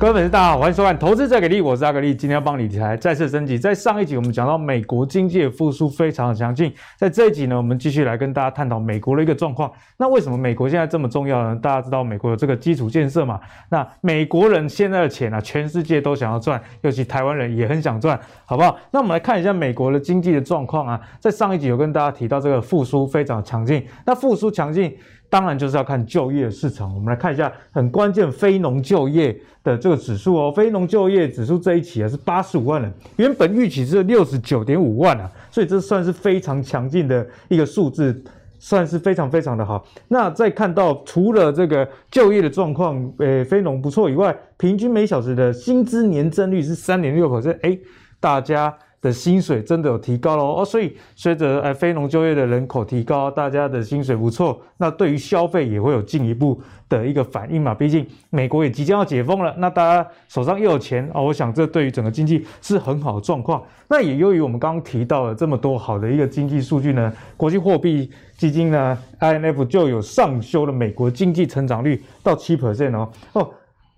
[0.00, 2.14] 各位粉丝，大家好，欢迎收看《投资者给力》，我是阿格力。
[2.14, 3.58] 今天要帮理财再次升级。
[3.58, 9.70] 在上一集我们讲到美国经济的复苏非常的强劲，在这一集呢，我们继续来跟大家探讨美国的一个状况。
[9.98, 11.54] 那为什么美国现在这么重要呢？
[11.54, 13.38] 大家知道美国有这个基础建设嘛？
[13.68, 18.78] 那美国人现在的钱啊，全世界都想要赚，尤其台湾人也很想赚，好不好？
[18.90, 20.98] 那我们来看一下美国的经济的状况啊。
[21.20, 24.96] 在上一集有跟大家提到这个复苏非常强劲，那复苏强劲。
[25.30, 38.22] 当然就是要看就业市场，我们来看一下很关键非农就业的这个指数哦，非农就业指数这一期啊是八十五万人，原本预期是六十九点五万啊，所以这算是非常强劲的一个数字，
[38.58, 39.86] 算是非常非常的好。
[40.08, 47.78] 那再看到除了这个就业的状况，呃，非农不错以外，平均每小时的薪资年增率是三点六%，哎，
[48.18, 48.76] 大家。
[49.00, 57.74] 的薪水真的有提高了哦，所以随着呃非农就业的人口提高，大家的薪水不错，那对于消费也会有进一步的一个反应嘛。
[57.74, 63.62] 毕竟美国也即将要解封了，那大家手上又有钱哦，我想这对于整个经济是很好的状况。
[63.88, 73.50] 那也由于我们刚刚提到了这么多好的一个经济数据呢，国际货币基金呢 IMF 就有上修了美国经济成长率到七 percent 哦哦。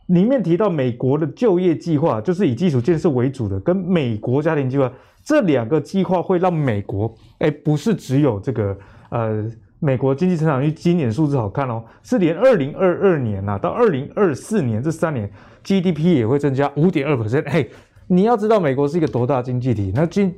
[0.07, 4.93] 里面提到美国的就业计划，就是以基础建设为主的，跟美国家庭计划
[5.25, 8.77] 这两个计划会让美国，哎，不是只有这个
[9.11, 9.45] 呃，
[9.79, 15.31] 美国经济成长率今年数字好看哦，是连二零二二年呐、啊、到二零二四年这三年
[15.65, 17.45] GDP 也会增加五点二 percent。
[17.47, 17.67] 哎，
[18.09, 20.35] 你要知道美国是一个多大经济体，那今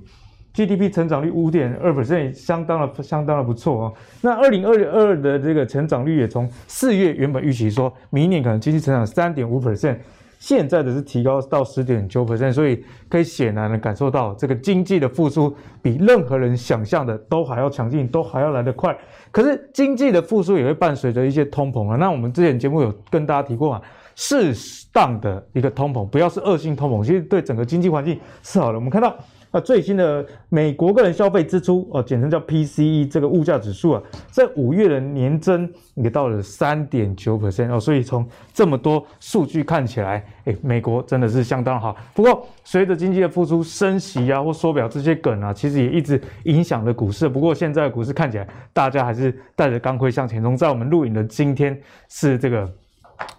[0.54, 3.94] GDP 成长率五点二 percent，相当的相当的不错哦。
[4.20, 9.96] 那二零二二的这个成长率也从四月原本预期说明年可能经济成长三点五 percent，
[10.38, 18.96] 现在的是提高到十点九 percent，所以可以显然的感受到这个经济的复苏比任何人想象的都还要强劲，都还要来得快。
[19.32, 21.96] 可是经济的复苏也会伴随着一些通膨啊。
[21.96, 23.82] 那我们之前节目有跟大家提过嘛，
[24.14, 24.54] 适
[24.92, 28.74] 当的一个通膨，不要是恶性通膨，其实对整个经济环境是好的。
[28.74, 29.12] 我们看到。
[29.54, 41.96] 那最新的美国个人消费支出哦，简称叫 PCE 这个物价指数啊，在五月的年增也到了三点九 percent 哦，所以从这么多数据看起来，诶，美国真的是相当好。
[42.12, 47.28] 不过随着经济的复苏，升息啊或缩表这些梗啊，其实也一直影响了股市。
[47.28, 50.56] 不过现在股市看起来，大家还是带着钢盔向前冲。
[50.56, 52.68] 在我们录影的今天是这个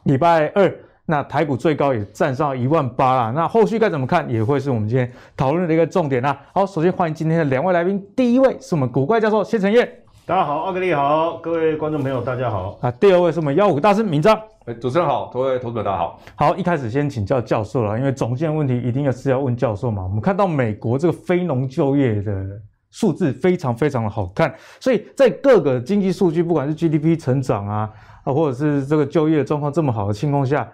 [0.03, 0.73] 礼拜二。
[1.07, 6.35] 那台股最高也站上一万八啦，那后续该怎么看，也会是我们今天讨论的一个重点啦。
[6.51, 9.87] 好，首先欢迎今天的两位来宾，第一位是我们古怪教授谢承彦，
[10.25, 12.79] 大家好，阿格力好，各位观众朋友大家好。
[12.81, 14.35] 啊，第二位是我们幺五大师明章，
[14.65, 16.19] 哎，主持人好，各位投资者大家好。
[16.33, 20.01] 好，一开始先请教教授了，因为总线问题一定要是要问教授嘛。
[20.01, 22.47] 我们看到美国这个非农就业的
[22.89, 27.91] 数字非常非常的好看，所以在各个经济数据，不管是 GDP 成长啊，
[28.23, 30.67] 啊，或者是这个就业状况这么好的情况下。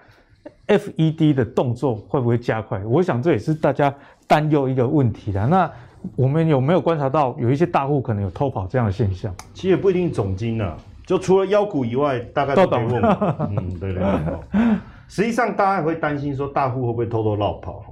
[0.68, 2.80] FED 的动作会不会加快？
[2.86, 3.94] 我想这也是大家
[4.26, 5.46] 担忧一个问题的。
[5.48, 5.70] 那
[6.16, 9.34] 我们有没有观察到有一些大户可能有偷跑这样的现象？
[9.54, 13.04] 其实也不一定总经啊，就除了妖股以外，大概都没问。
[13.50, 14.62] 嗯，对对对。
[15.08, 17.84] 实际上，大家也会担心说大户会不会偷偷落跑？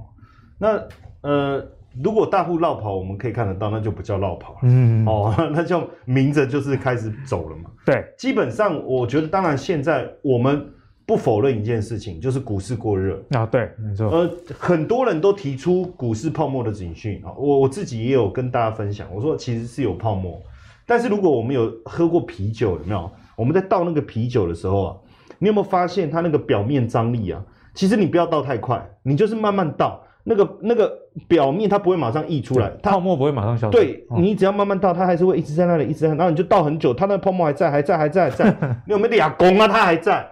[0.58, 0.80] 那
[1.20, 1.62] 呃，
[2.02, 4.56] 如果大户落跑，我们可以看得到，那就不叫落跑。
[4.62, 7.70] 嗯哦， 那就明着就是开始走了嘛。
[7.84, 10.66] 对，基本上我觉得，当然现在我们。
[11.10, 14.08] 不否认一件事情，就是股市过热啊，对，没错。
[14.10, 20.40] 呃，很多人都提出股市泡沫的警讯啊，我我自己也有跟大家分享，我说其实是有泡沫，
[20.86, 23.10] 但是如果我们有喝过啤酒，有没有？
[23.34, 24.96] 我们在倒那个啤酒的时候啊，
[25.40, 27.42] 你有没有发现它那个表面张力啊？
[27.74, 30.96] 其实你不要倒太快，你就是慢慢倒，那个那个
[31.26, 33.76] 表面它不会马上溢出来，泡沫不会马上消失。
[33.76, 38.56] 对，你只要慢慢倒，它还是会一直在那里，一直在那里，然后你就倒很久，它那个泡沫还在，还在，还在，还在。
[38.86, 39.66] 你有没有俩公啊？
[39.66, 40.24] 它还在。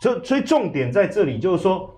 [0.00, 1.92] 所以，所以重点在这里，就是说，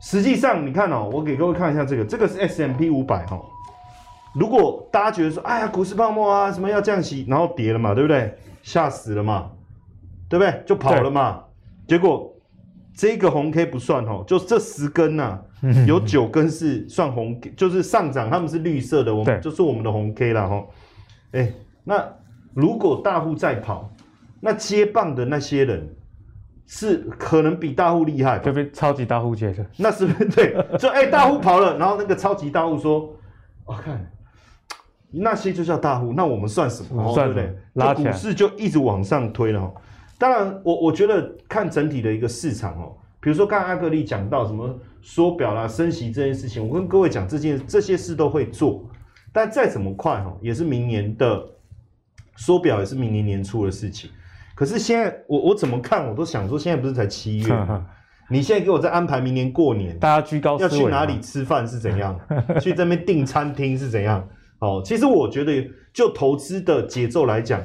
[0.00, 3.40] 实际上你看哦，我给各位看一下这个，这个是 S M P 五百哈。
[4.34, 8.36] 如果大家觉得说，哎呀，股市泡沫啊，什么要降息，然后跌了嘛，对不对？
[8.62, 9.50] 吓死了嘛，
[10.28, 10.62] 对不对？
[10.66, 11.42] 就跑了嘛。
[11.86, 12.32] 结果
[12.96, 15.42] 这个红 K 不算哦，就这十根呐、啊，
[15.86, 20.64] 有九根是算红 K，就是上涨，他们是绿色的，我们就是我们的红 K 了哈。
[21.32, 21.52] 哎，
[21.82, 22.04] 那
[22.54, 23.90] 如果大户在跑，
[24.40, 25.88] 那接棒的那些人。
[26.66, 28.70] 是可能比大户厉害，就被？
[28.70, 30.56] 超级大户接的，那是不是对？
[30.78, 33.14] 就哎、欸，大户跑了，然后那个超级大户说
[33.66, 34.10] ：“我、哦、看
[35.10, 37.12] 那些就叫大户，那我们算什么？
[37.12, 37.58] 算对不对？
[37.74, 39.72] 拉股市就一直往上推了。
[40.18, 48.88] 当然，我我觉得看整体的一个市场哦，比如说刚才阿格力讲到什么缩表啦、升息这件事情，我跟各位讲这件这些事都会做，
[49.32, 51.44] 但再怎么快哈，也是明年的
[52.36, 54.10] 缩表，也是明年年初的事情。”
[54.54, 57.84] 可是现在我我怎么看我都想说，现在不是才七月吗？
[58.30, 62.18] 你现在给我再安排明年过年，大家居高，要去哪里吃饭是怎样？
[62.60, 64.26] 去这边订餐厅是怎样？
[64.60, 67.60] 哦，其实我觉得就投资的节奏来讲，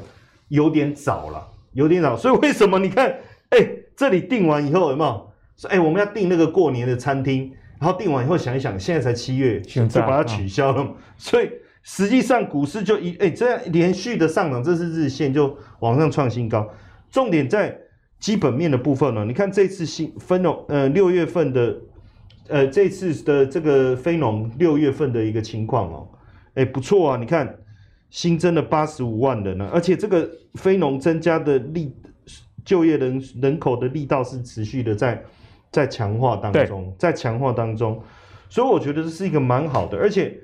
[0.50, 2.18] 有点早了，有点早。
[2.18, 3.08] 所以为什么你看，
[3.50, 5.32] 哎、欸，这里订完以后有没有？
[5.56, 10.88] 说哎、欸，我们要订那个过年的餐厅，然后订完以后想一想，现在才七月，就把它取消了。
[11.18, 11.50] 所以
[11.84, 16.70] 实际上股市就一哎、欸、这样连续的上涨，这是日线就往上创新高。
[17.10, 17.78] 重点在
[18.20, 21.78] 基本面的部分呢，你看这次新分农呃六月份的
[22.48, 26.08] 呃这次的这个非农六月份的一个情况哦。
[26.56, 27.18] 哎，不错啊！
[27.18, 27.56] 你看，
[28.10, 31.96] 新增了八十五万人呢，而且这个非农增加的力
[32.66, 35.24] 就业人人口的力道是持续的在
[35.72, 38.02] 在强化当中，在强化当中，
[38.50, 39.98] 所以我觉得这是一个蛮好的。
[39.98, 40.38] 而且，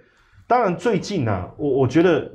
[0.48, 2.32] 当然最近啊，我我觉得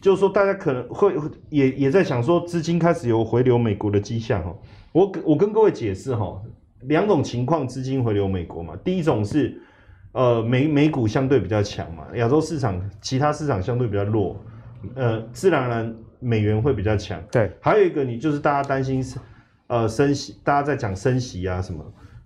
[0.00, 1.14] 就是说，大家可能会
[1.48, 4.54] 也也在想说，资金开始有回流美国的迹象哈。
[4.92, 6.40] 我我跟各位解释哈，
[6.82, 9.60] 两种情况资金回流美国嘛，第一种是。
[10.12, 14.36] 呃，美美股相对比较强嘛，亚洲市场其他市场相对比较弱，
[14.96, 17.22] 呃，自然而然美元会比较强。
[17.30, 19.20] 对，还有一个你就是大家担心是，
[19.68, 21.84] 呃，升息，大家在讲升息啊什么，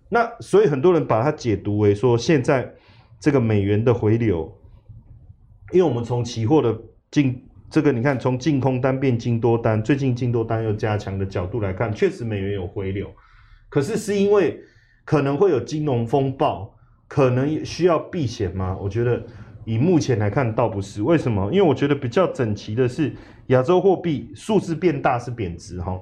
[0.08, 2.72] 那所以很多人把它解读为说现在
[3.20, 4.50] 这个美元的回流，
[5.74, 6.74] 因为我们从期货的
[7.10, 13.10] 进这个你看从净空单变净多单，最近净多单又加强的角度来看，确实美元有回流，
[13.68, 14.58] 可是是因为
[15.04, 16.72] 可能会有金融风暴。
[17.06, 18.76] 可能需要避险吗？
[18.80, 19.22] 我觉得
[19.64, 21.02] 以目前来看倒不是。
[21.02, 21.48] 为什么？
[21.52, 23.12] 因为我觉得比较整齐的是
[23.48, 26.00] 亚洲货币数字变大是贬值哈，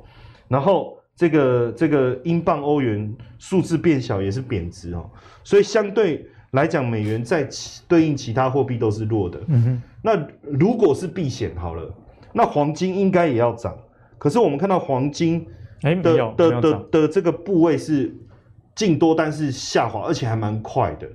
[0.48, 5.10] 然后这个这个英镑欧元数字变小也是贬值哦，
[5.42, 7.46] 所以相对来讲美元在
[7.86, 9.38] 对应其他货币都是弱的。
[9.48, 9.82] 嗯哼。
[10.00, 11.94] 那如果是避险好了，
[12.32, 13.76] 那黄金应该也要涨。
[14.16, 15.46] 可是我们看到黄金
[15.80, 18.16] 的的的的的这个部位是。
[18.74, 21.06] 净多单是下滑，而且还蛮快的，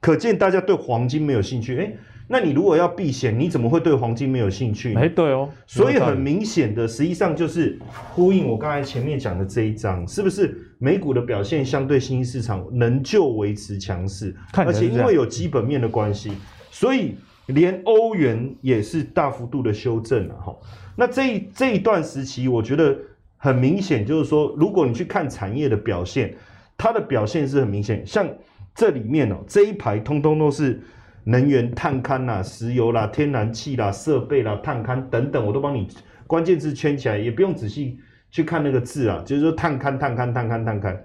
[0.00, 1.78] 可见大家对黄金没有兴趣。
[1.78, 1.92] 哎，
[2.26, 4.94] 那你如果要避险，你怎么会对黄金没有兴趣？
[4.94, 7.78] 哎，对哦，所以很明显的，实际上就是
[8.12, 14.34] 呼应我刚才前面讲的这一章，是不是美股的表现相对新兴市场仍旧维持强势？
[14.54, 16.32] 而且因为有基本面的关系，
[16.70, 17.16] 所以
[17.46, 20.56] 连欧元也是大幅度的修正了哈。
[20.96, 22.96] 那这一这一段时期，我觉得
[23.36, 26.34] 很明显，就是说，如果你去看产业的表现。
[26.76, 28.28] 它的表现是很明显，像
[28.74, 30.82] 这里面哦，这一排通通都是
[31.24, 35.88] 能源、探勘啦、石油啦、天然气啦、设备啦、探勘等等，我都帮你
[36.26, 37.98] 关键字圈起来，也不用仔细
[38.30, 40.98] 去看那个字啊，就是说探勘、探勘、探勘、探勘，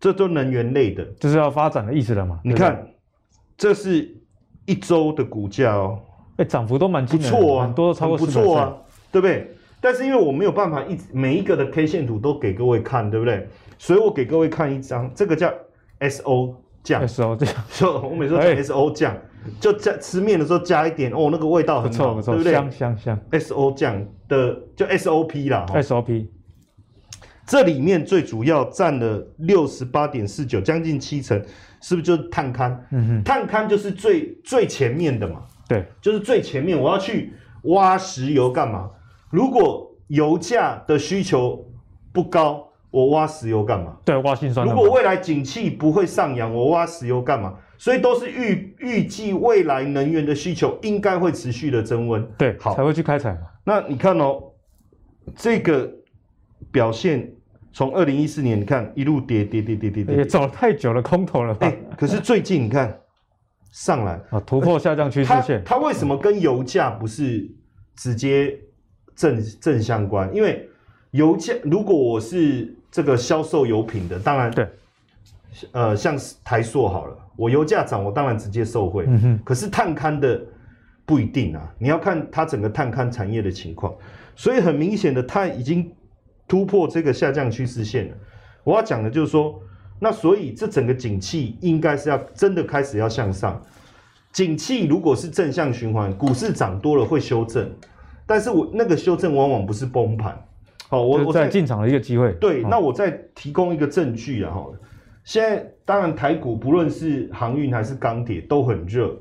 [0.00, 2.40] 这都能源类的，这是要发展的意思了嘛？
[2.44, 2.86] 你看，
[3.56, 4.14] 这是
[4.64, 5.98] 一周的股价哦，
[6.36, 8.76] 哎，涨幅都蛮不错啊，很多都超过不错啊，
[9.12, 9.52] 对不对？
[9.80, 13.48] 但是因为我没有办法一直每一个的 K 线图都给各位看，对不对？
[13.78, 15.52] 所以我给各位看一张，这个叫
[15.98, 19.16] S O 降，S O 酱， 就我每次说 S O 酱，
[19.60, 22.52] 就加吃面的时候加一点哦，那个味道很好，不错不错，对不对？
[22.52, 23.20] 香香香。
[23.30, 26.30] S O 酱的就 S O P 啦，S O P，
[27.46, 31.40] 这里面最主要占了六十八点四九，将近七成，
[31.80, 32.76] 是不是就是探勘？
[32.90, 37.32] 嗯哼，探勘就是最最前面的嘛，对，就是最前面，我要去
[37.64, 38.90] 挖石油干嘛？
[39.30, 41.64] 如果油价的需求
[42.12, 43.96] 不高，我挖石油干嘛？
[44.04, 44.66] 对，挖心酸。
[44.66, 47.54] 如果未来景气不会上扬，我挖石油干嘛？
[47.78, 53.40] 所以都是预预计未来能源的需求应该会持续的增温，对，好才会去开采嘛。
[53.64, 54.42] 那你看哦，
[55.36, 55.90] 这个
[56.70, 57.32] 表现
[57.72, 61.66] 从二零一四年你看一路跌跌跌跌跌跌，也走了太久了，空头了吧？
[61.66, 62.98] 欸，可是最近你看
[63.70, 67.50] 上来啊，突破下降趋势线，它为什么跟油价不是
[67.94, 68.58] 直接？
[69.16, 70.68] 正正相关，因为
[71.12, 74.68] 油价如果我是这个销售油品的，当然对，
[75.72, 79.04] 呃，像台塑好了，我油价涨，我当然直接受惠。
[79.06, 79.40] 嗯哼。
[79.44, 80.40] 可是探勘的
[81.04, 83.94] 不一定啊，你要看它整个探勘产业的情况，
[84.34, 85.92] 所以很明显的，它已经
[86.48, 88.14] 突破这个下降趋势线了。
[88.64, 89.60] 我要讲的就是说，
[90.00, 93.60] 那所以这整个景气应该是要真的开始要向上。
[94.32, 97.72] 景气如果是正向循环，股市涨多了会修正。
[98.28, 100.36] 但是我那个修正往往不是崩盘，
[100.88, 102.32] 好，我我在进场的一个机会。
[102.40, 104.66] 对，那我再提供一个证据啊，哈，
[105.26, 109.14] 现在当然台股不论是航运还是钢铁都很热。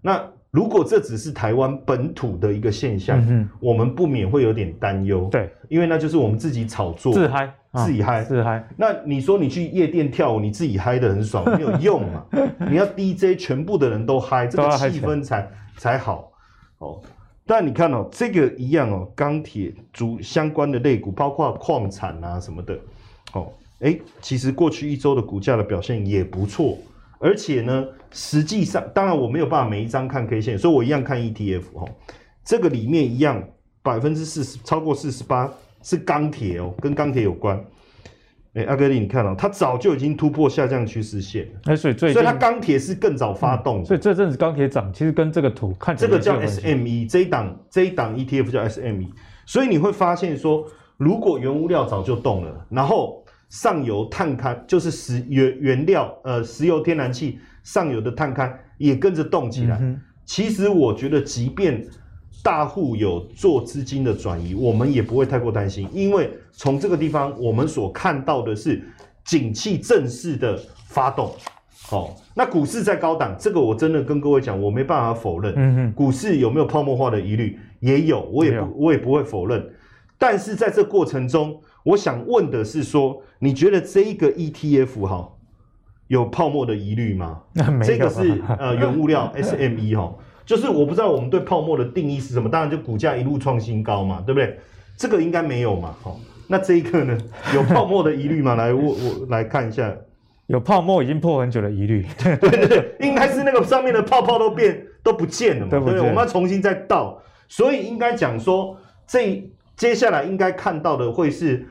[0.00, 5.28] 那如果这只是台湾本土的一个现象，嗯，我们不免会有点担忧。
[5.32, 8.66] 对，因为那就是我们自己炒作，自嗨，自己嗨，自嗨。
[8.76, 12.24] 那你说你去夜店跳舞，你自己嗨的很爽， 没有用嘛？
[12.70, 16.30] 你要 DJ 全部的人都嗨，这个气氛才才好，
[16.78, 17.00] 哦。
[17.44, 22.78] 但你看哦，这个一样哦，钢铁主相关的类股，包括矿产啊什么的，
[23.32, 26.76] 哦，哎、欸，其实过去一周的股价的表现也不错，
[27.20, 31.88] 而且呢，实际上，当然我没有办法每一张看 K 线，所以我一样看 ETF 哦。
[32.44, 33.42] 这个里面一样
[33.82, 37.62] 百分之四十，超过四十八是钢铁哦，跟钢铁有关。
[38.54, 41.60] 哎、欸，阿格力，你看哦，它早就已经突破下降趋势线了。
[41.66, 49.08] 哎、欸，所以最，所以它钢铁是更早发动、嗯，所以这阵子钢铁涨，其实跟这个图看这个叫 SME，这一档这一档 ETF 叫 SME，
[49.46, 50.66] 所以你会发现说，
[50.96, 59.78] 如果原物料早就动了，然后上游探勘就是石原原料，呃，石油天然气上游的探勘也跟着动起来。
[59.80, 61.84] 嗯、其实我觉得，即便
[62.42, 68.82] 大户有做资金的转移，我们也不会太过担心，因为从这个地方我们所看到的是
[69.24, 71.34] 景气正式的发动。
[71.80, 75.54] 好，那股市在高档，这个我真的跟各位讲，我没办法否认。
[75.56, 77.58] 嗯哼，股市有没有泡沫化的疑虑？
[77.80, 79.66] 也有，我也不，我也不会否认。
[80.18, 85.32] 但是在这过程中，我想问的是说，你觉得这一个 ETF 哈
[86.08, 87.42] 有泡沫的疑虑吗？
[87.82, 90.14] 这个是呃原物料 SME 哈。
[90.44, 94.58] 就是我不知道我们对泡沫的定义是什么，当然就股价一路创新高嘛，对不对？
[94.96, 97.16] 这个应该没有嘛，好，那这一个呢，
[97.54, 98.54] 有泡沫的疑虑吗？
[98.54, 99.94] 来，我我来看一下，
[100.46, 106.00] 有泡沫已经破很久的疑虑， 对对对，应该是那个上面的泡泡都变都不见了嘛，对不对？
[106.00, 108.76] 我们要重新再倒，所以应该讲说，
[109.06, 111.68] 这接下来应该看到的会是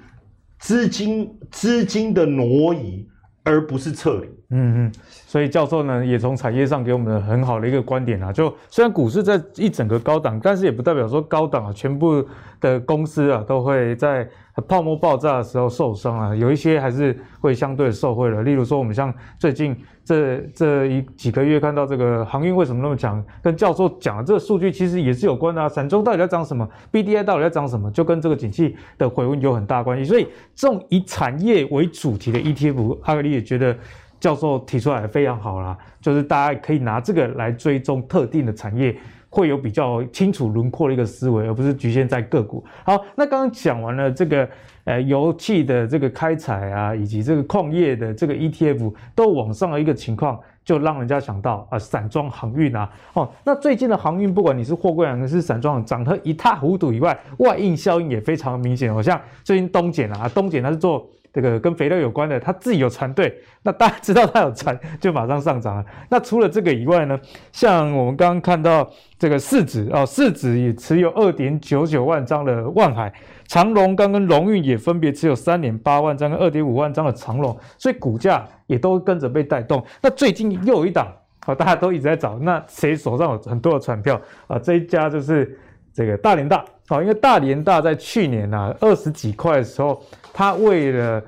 [0.59, 3.07] 资金资金的挪移，
[3.43, 4.27] 而不是撤离。
[4.49, 12.25] 嗯嗯，所以教授呢也从产业上给我们很好的一个观点啊，就虽然股市在一整个高档，但是也不代表说高档啊全部
[12.61, 14.25] 的公司啊都会在
[14.67, 18.41] 泡沫爆炸的时候受伤啊，有一些还是会相对受惠的。
[18.41, 19.75] 例如说，我们像最近
[20.07, 25.67] 这这一几个月看到这个航运为什么那么强，跟教授讲的这个数据其实也是有关的啊。
[25.67, 27.91] 散中到底在涨什么？BDI 到底在涨什么？
[27.91, 30.05] 就跟这个景气的回温有很大关系。
[30.05, 33.75] 所以这种以产业为主题的 ETF，阿格力也觉得。
[34.19, 38.97] 教授提出来非常好啦，就是大家可以拿这个来追踪特定的产业，
[39.29, 42.63] 会有比较清楚轮廓的一个思维，而不是局限在个股。
[42.83, 44.49] 好，那刚刚讲完了这个
[44.85, 58.93] 呃油气的这个开采啊，以及这个矿业的这个 ETF 都往上的一个情况，就让人家想到啊散装航运啊，哦，那最近的航运，不管你是货柜还是散装，涨得一塌糊涂以外，外溢效应也非常明显。
[58.93, 61.07] 好像最近东碱啊，东碱它是做。
[61.37, 65.85] 这个跟肥料有关的，他自己有船队，那大家知道他有船，就马上上涨了。
[66.09, 67.19] 那除了这个以外呢，
[67.51, 68.89] 像我们刚刚看到
[69.19, 73.13] 这个市值哦，市值也持有二点九九万张的万海
[73.45, 79.85] 长荣刚跟荣运也分别持有三点八万张跟二点五万张的长荣，所以股价也都跟着被带动。
[80.01, 81.07] 那最近又有一档
[81.45, 84.57] 啊，大家都一直在找，那谁手上有很多的船票啊？
[84.57, 85.55] 这一家就是
[85.97, 86.63] 这个大连大。
[86.87, 89.99] 好，因为大连大在去年啊二十几块的时候，
[90.31, 91.19] 他为了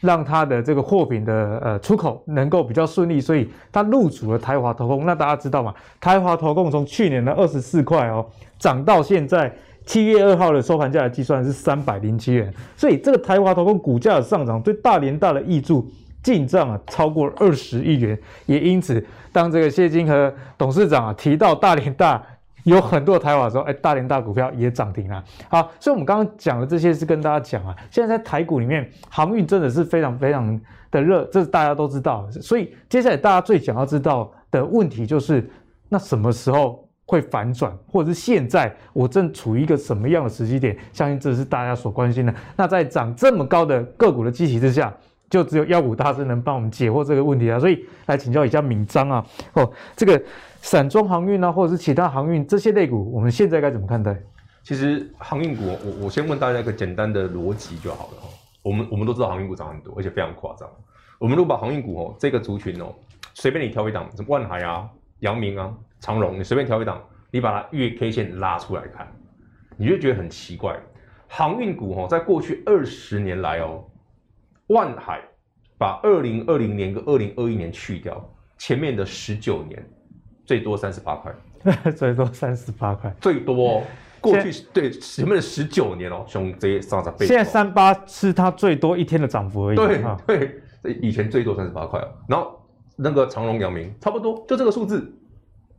[0.00, 5.04] 让他的这个货品的呃出口能够比较顺利，所以他入主了台华投控。
[5.04, 5.74] 那大家知道吗？
[6.00, 8.24] 台华投控从去年的二十四块哦，
[8.58, 9.54] 涨到现在
[9.84, 12.50] 七月二号的收盘价来计算是三百零七元。
[12.78, 15.86] 所以这个台华投控股价的上涨，对大连大的挹注
[16.22, 18.18] 进账啊超过二十亿元。
[18.46, 22.22] 也因此，当这个谢金河董事长啊提到大连大。
[22.72, 25.22] 有很多台华说，哎，大连大股票也涨停了。
[25.48, 30.58] 好，所以我们刚刚讲的这些是跟大家讲啊，现在在台股里面，航运真的是非常非常
[30.90, 32.26] 的热，这是大家都知道。
[32.30, 35.46] 所以接下来大家最想要知道的问题就是，
[35.90, 40.74] 那什么时候会反转，或者是现在我正处于一个什么样的时机点？
[40.90, 42.34] 相信这是大家所关心的。
[42.56, 44.90] 那在涨这么高的个股的基期之下，
[45.28, 47.60] 就只有妖股大师能帮我们解惑这个问题啊。
[47.60, 50.18] 所以来请教一下闵漳啊，哦，这个。
[50.64, 54.18] 散装航运啊，或者是其他航运这些类股，我们现在该怎么看待？
[54.62, 58.28] 其实航运股，我我先问大家一个简单的逻辑就好了哈。
[58.62, 60.66] 我们我们都知道航运股涨很多，而且非常夸张。
[61.18, 62.94] 我们如果把航运股哦这个族群哦，
[63.34, 66.98] 随便你挑一档，什么万海啊、阳明啊、长荣，你随便挑一档，
[67.30, 69.06] 你把它月 K 线拉出来看，
[69.76, 70.80] 你就觉得很奇怪。
[71.28, 73.84] 航运股哦，在过去二十年来哦，
[74.68, 75.20] 万海
[75.76, 79.86] 把二零二零年跟二零二一年去掉，前面的十九年。
[80.46, 81.32] 最多三十八块，
[81.92, 83.82] 最多三十八块，最多
[84.20, 87.26] 过去对前面的十九年哦，熊这些上涨倍。
[87.26, 89.76] 现在三八是它最多一天的涨幅而已。
[89.76, 90.60] 对对，
[91.00, 92.60] 以前最多三十八块哦，然后
[92.96, 95.12] 那个长隆、阳明差不多就这个数字。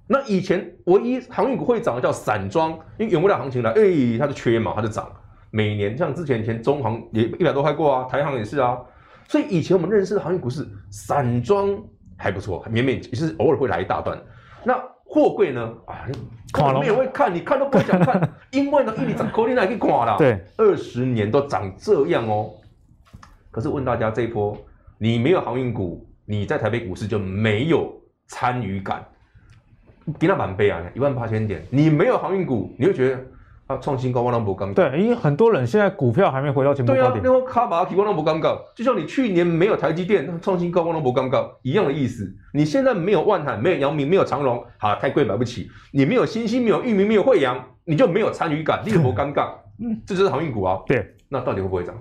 [0.08, 5.12] 那以前唯一航运股会涨的叫散装，因为原物料行情了，哎、欸，它就缺嘛，它就涨。
[5.50, 8.78] 每年像之前以前中航也一百多块过啊，台航也是啊。
[9.28, 11.76] 所以以前我们认识的航运股是散装
[12.18, 14.22] 还不错，勉勉也是偶尔会来一大段。
[14.66, 15.72] 那货柜呢？
[15.86, 20.18] 啊，你没有会看，你看都不会想看， 因为呢，一你涨，口令那可以垮了。
[20.18, 22.52] 对，二十年都长这样哦。
[23.52, 24.58] 可是问大家，这一波
[24.98, 27.94] 你没有航运股，你在台北股市就没有
[28.28, 29.06] 参与感。
[30.20, 33.20] 给他满杯啊，一万八千点，你没有航运股，你会觉得
[33.68, 34.74] 啊创新高，万能不尴尬。
[34.74, 37.14] 对，因为很多人现在股票还没回到前波高点。
[37.14, 42.32] 对啊，那个卡巴提万能不尴尬，就像你去年没有台积电创新高，万能不尴尬一样的意思。
[42.54, 45.70] 你现在没有万海，没有阳明，没有长荣，好太贵买不起。
[45.92, 49.50] 你没有新兴，没有域名，没有惠阳，你就没有参与感，你有多尴尬？
[49.82, 50.80] 嗯，这就是航运股啊。
[50.86, 51.96] 对，那到底会不会涨？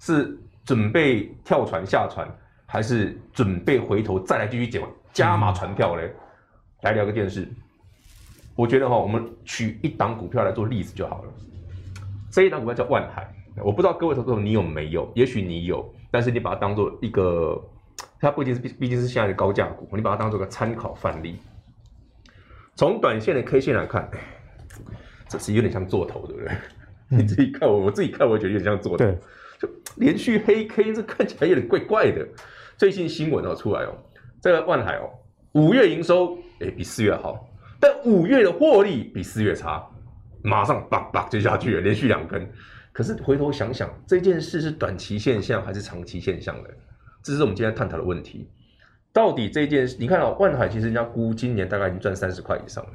[0.00, 2.26] 是准备跳船下船，
[2.64, 4.82] 还是准备回头再来继续捡
[5.12, 6.04] 加码船票嘞？
[6.06, 6.20] 嗯
[6.84, 7.48] 来聊个电视，
[8.56, 11.32] 我觉得哈，我们取一档股票来做例子就好了。
[12.30, 15.10] 这一档股票叫万海，我不知道各位投资者你有没有？
[15.14, 17.60] 也许你有，但是你把它当做一个，
[18.20, 21.36] 它不仅是毕毕竟是现在的高价股，你把它当做个参考范例。
[22.76, 24.08] 从短线的 K 线来看，
[25.28, 26.52] 这是有点像做头，对不对？
[27.10, 29.16] 嗯、你自己看我，我自己看，我觉得有点像做头，对
[29.60, 32.26] 就连续黑 K，这看起来有点怪怪的。
[32.76, 33.96] 最近新闻哦出来哦，
[34.40, 35.10] 这个万海哦。
[35.52, 37.46] 五月营收哎比四月好，
[37.84, 39.86] 但五月的获利比四月差，
[40.42, 42.50] 马上叭叭就下去了，连续两根。
[42.94, 46.70] 可是回头想想，这件事是短期现象还是长期现象的？
[47.22, 48.48] 这是我们今天探讨的问题。
[49.12, 52.92] 到底这件事，你看哦，万海其实人家估今年大概已经赚三十块以上了，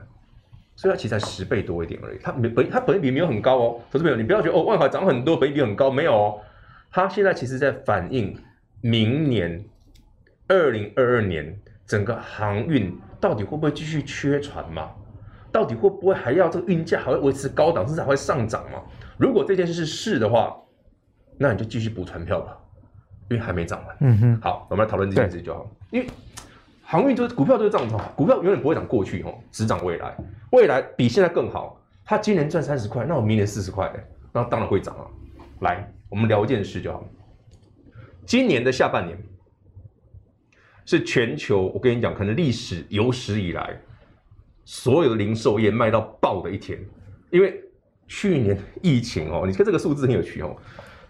[0.76, 2.18] 所以它其实才十倍多一点而已。
[2.20, 6.42] 它没本它本益比没有很高哦，投资朋友你不要觉得哦万海涨很多，本益比很高，没有哦。
[6.90, 8.36] 它现在其实在反映
[8.82, 9.64] 明年
[10.48, 11.60] 二零二二年。
[11.86, 14.92] 整个航运到底会不会继续缺船嘛？
[15.52, 18.82] 到底会不会还要这个运价还会维持高档，甚至还会上涨嘛？
[19.18, 20.56] 如果这件事是是的话，
[21.38, 22.56] 那你就继续补船票吧，
[23.30, 23.98] 因为还没涨完。
[24.02, 24.42] 嗯哼。
[24.42, 25.68] 好，我们来讨论这件事就好。
[25.90, 26.08] 因为
[26.84, 30.16] 航运就是股票就是这样子，股票永远不会涨过去哦，只涨未来。
[30.52, 31.82] 未来比现在更好。
[32.06, 33.92] 他今年赚三十块，那我明年四十块，
[34.32, 35.06] 那当然会涨啊。
[35.62, 37.04] 来，我们聊一件事就好。
[38.26, 39.18] 今年的下半年。
[40.90, 43.80] 是全球，我跟你讲，可能历史有史以来，
[44.66, 46.80] 所有的零售业卖到爆的一天，
[47.30, 47.62] 因为
[48.08, 50.58] 去年疫情哦，你看这个数字很有趣哦，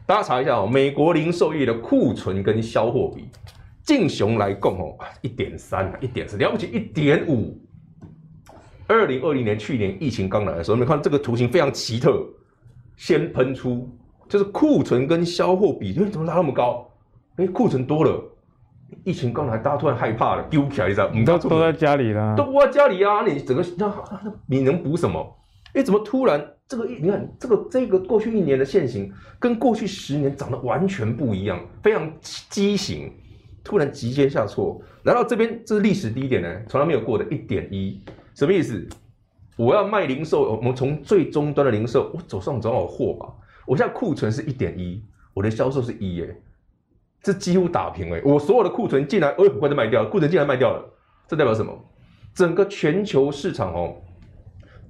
[0.06, 3.30] 大家查一下哦，美国零售业的库存跟销货比，
[3.82, 7.58] 净雄来共哦，一点三，一点四，了不起一点五。
[8.86, 12.22] 二零二零年去年疫情刚来的时候，你们看这个图形非常奇特，
[12.98, 13.90] 先喷出
[14.28, 16.86] 就是库存跟销货比，为怎么拉那么高？
[17.38, 18.29] 哎，库存多了。
[19.04, 23.24] 疫情刚来，大家突然害怕了，丢起来一下，你知道都在家里啦，都在家里啊！
[23.26, 23.94] 你整个那
[24.46, 25.38] 你能补什么？
[25.74, 33.12] 哎，怎么突然这个你看这个这个过去一年的线型跟过去十年长得完全不一样，非常畸形，
[33.64, 38.02] 突然急接下挫，来到这边这是历史低点呢，从来没有过的一点一，
[38.34, 38.88] 什么意思？
[39.56, 43.28] 我要卖零售，我们从最终端的零售，我走上总有货吧？
[43.68, 46.36] 我现在库存是一点一，我的销售是一耶。
[47.22, 48.22] 这几乎打平哎！
[48.24, 50.10] 我所有的库存竟然，我也很快就卖掉了。
[50.10, 50.84] 库存竟然卖掉了，
[51.28, 51.78] 这代表什么？
[52.34, 53.96] 整个全球市场哦，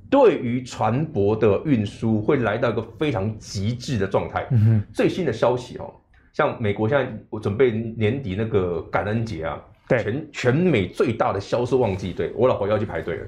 [0.10, 4.46] 对于船舶的运输会来到一个非常极致的状态。
[4.52, 4.84] 嗯哼。
[4.94, 5.92] 最新的消息哦，
[6.34, 13.28] 像美国现在我准备年底那个感恩节啊，对，全全美最大的销售旺季，对我老婆要去排队了。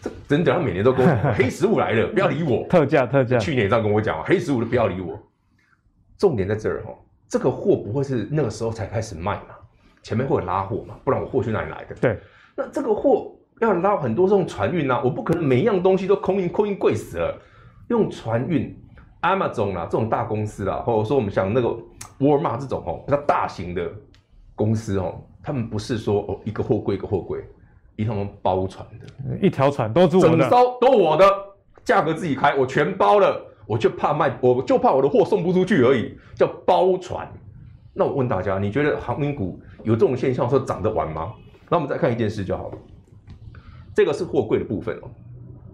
[0.00, 2.66] 这真的，他每年都跟我讲， 黑十五来了，不要理我。
[2.68, 5.16] 特价特价，去年也这样跟我讲，黑十五的不要理我。
[6.18, 6.98] 重点在这儿哦。
[7.32, 9.54] 这个货不会是那个时候才开始卖嘛？
[10.02, 10.94] 前面会有拉货嘛？
[11.02, 11.94] 不然我货去哪里来的？
[11.94, 12.18] 对，
[12.54, 17.34] 那这个货要拉很多是用船运啊，我不可能每一样东西都空运，空运贵死了。
[17.88, 18.78] 用船运
[19.22, 21.74] ，Amazon 啊这种大公司啦，或者说我们像那个
[22.18, 23.90] 沃尔玛这种哦，比较大型的
[24.54, 27.42] 公司哦，他们不是说哦一个货柜一个货柜，
[27.96, 31.26] 一趟包船的，一条船都是我的，整艘都我的，
[31.82, 33.42] 价格自己开，我全包了。
[33.66, 37.30] 我就怕卖，我就怕我的货送不出去而已，叫包船。
[37.94, 41.32] 那我问大家，你觉得航运股有这种现象说涨得完吗？
[41.68, 42.78] 那我们再看一件事就好了。
[43.94, 45.10] 这个是货柜的部分哦，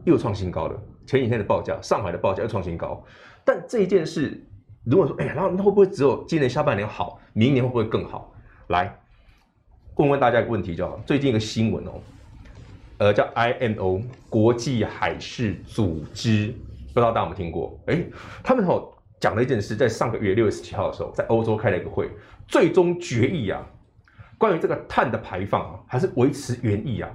[0.04, 0.76] 又创新高了。
[1.06, 3.02] 前几天的报价，上海的报价又创新高。
[3.44, 4.44] 但这一件事，
[4.84, 8.32] 如果说，哎呀，那那会不会只有今年下半年好，明年会不会更好？
[8.68, 8.98] 来，
[9.94, 11.00] 问问大家一个问题就好。
[11.06, 11.92] 最近一个新闻哦，
[12.98, 16.54] 呃，叫 IMO 国际海事组织。
[16.98, 17.80] 不知道大家有没有听过？
[17.86, 18.04] 哎，
[18.42, 22.10] 他们哦讲了一件事，在上个月六月十七号的时候，在欧洲开了一个会，
[22.48, 23.64] 最终决议啊，
[24.36, 27.08] 关于这个碳的排放啊，还是维持原意啊，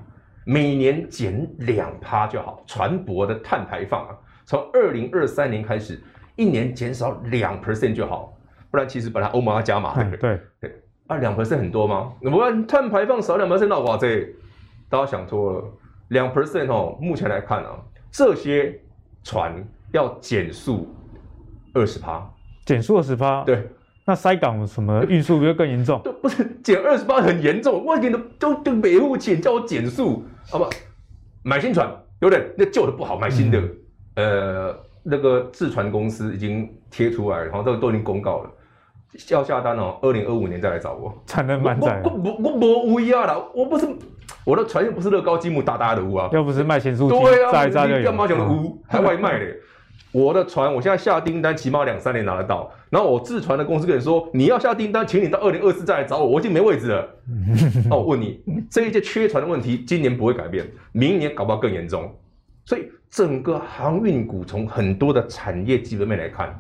[0.45, 2.63] 每年减两趴就好。
[2.65, 4.15] 船舶的碳排放啊，
[4.45, 6.01] 从二零二三年开始，
[6.37, 8.33] 一年减少两 percent 就好。
[8.71, 10.39] 不然其实本来欧盟要加码，对不对？
[11.07, 12.13] 啊，两 percent 很多吗？
[12.21, 14.33] 不然碳排放少两 percent 那哇塞，
[14.87, 15.65] 大家想多了。
[16.07, 17.75] 两 percent 哦，目前来看啊，
[18.09, 18.79] 这些。
[19.23, 20.88] 船要减速
[21.73, 22.29] 二十趴，
[22.65, 23.67] 减速二十趴，对，
[24.05, 26.01] 那塞港什么运输不会更严重？
[26.21, 30.69] 不是减二十八很严重，我给你都都每户钱叫我减速，好不好？
[31.43, 31.89] 买新船，
[32.21, 33.59] 有点那旧的不好，买新的。
[34.15, 38.49] 嗯、呃，那个制船公司已经贴出来了，然后这个都已经公告了，
[39.29, 41.13] 要下单哦，二零二五年再来找我。
[41.25, 42.01] 产能满载。
[42.05, 43.88] 我我我我无一样了，我不是
[44.45, 48.03] 我的船又不是乐高积木大大的屋啊，又不是卖咸酥鸡，对啊，炸一炸就有。
[48.03, 49.56] 干嘛讲的屋还外卖嘞？
[50.12, 52.71] 我的船，我现在下订单，起码两三年拿得到。
[52.91, 57.10] 然后我自船的公司跟你说，你要下订单，请你到二零二四再来找我，我已经没位置了。
[57.89, 62.13] 那 我问你，这一届缺船的问题，今年不会改变，明年搞不好更严重。
[62.65, 66.53] 所以整个航运股从很多的产业基本面来看，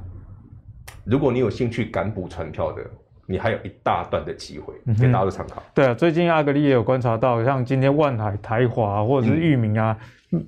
[1.03, 2.83] 如果你有兴趣敢补船票的，
[3.25, 5.61] 你还有一大段的机会，给大家做参考。
[5.73, 9.97] 对啊，最近阿格力也有观察到，像今天万海、台华或者是裕民啊。
[9.99, 10.07] 嗯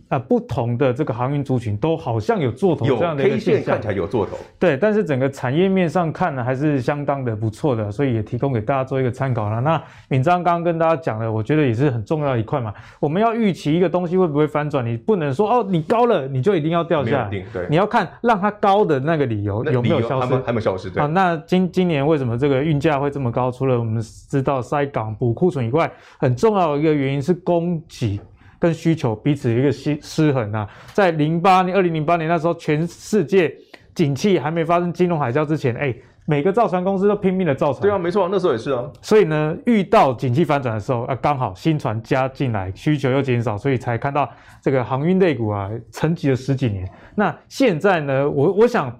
[0.10, 4.38] 啊，不同的这个航运族群都好像有做头这样的一个现象，看起来有做头。
[4.60, 9.62] 对，但是整个产业面上看呢，还是相当的不错的，所以也提供给大家做一个参考了。
[9.62, 12.74] 那敏章刚刚跟大家讲了，我觉得也是很重要的一块嘛。
[13.00, 20.90] 我们要预期一个东西会不会翻转，你不能说哦，你高了你就一定要掉下来，对，你要看让它高的那个理由有没有消失，还没有消失。
[20.90, 21.04] 对。
[21.04, 23.52] 啊，那今今年为什么这个运价会这么高？
[23.52, 28.20] 除了我们知道塞港补库存以外，很重要的一个原因是供给。
[28.60, 33.54] 跟需求彼此一个失失衡啊，在零八年、二零零八年那时候，全世界
[33.94, 35.94] 景气还没发生金融海啸之前，哎，
[36.26, 37.82] 每个造船公司都拼命的造船。
[37.82, 38.84] 对啊，没错，那时候也是啊。
[39.02, 44.30] 所以呢，遇到景气反转的时候，啊，刚好新船加进来，需求又减少，所以才看到
[44.62, 46.90] 这个航运类股啊，沉寂了十几年。
[47.16, 48.96] 那现在呢，我我想。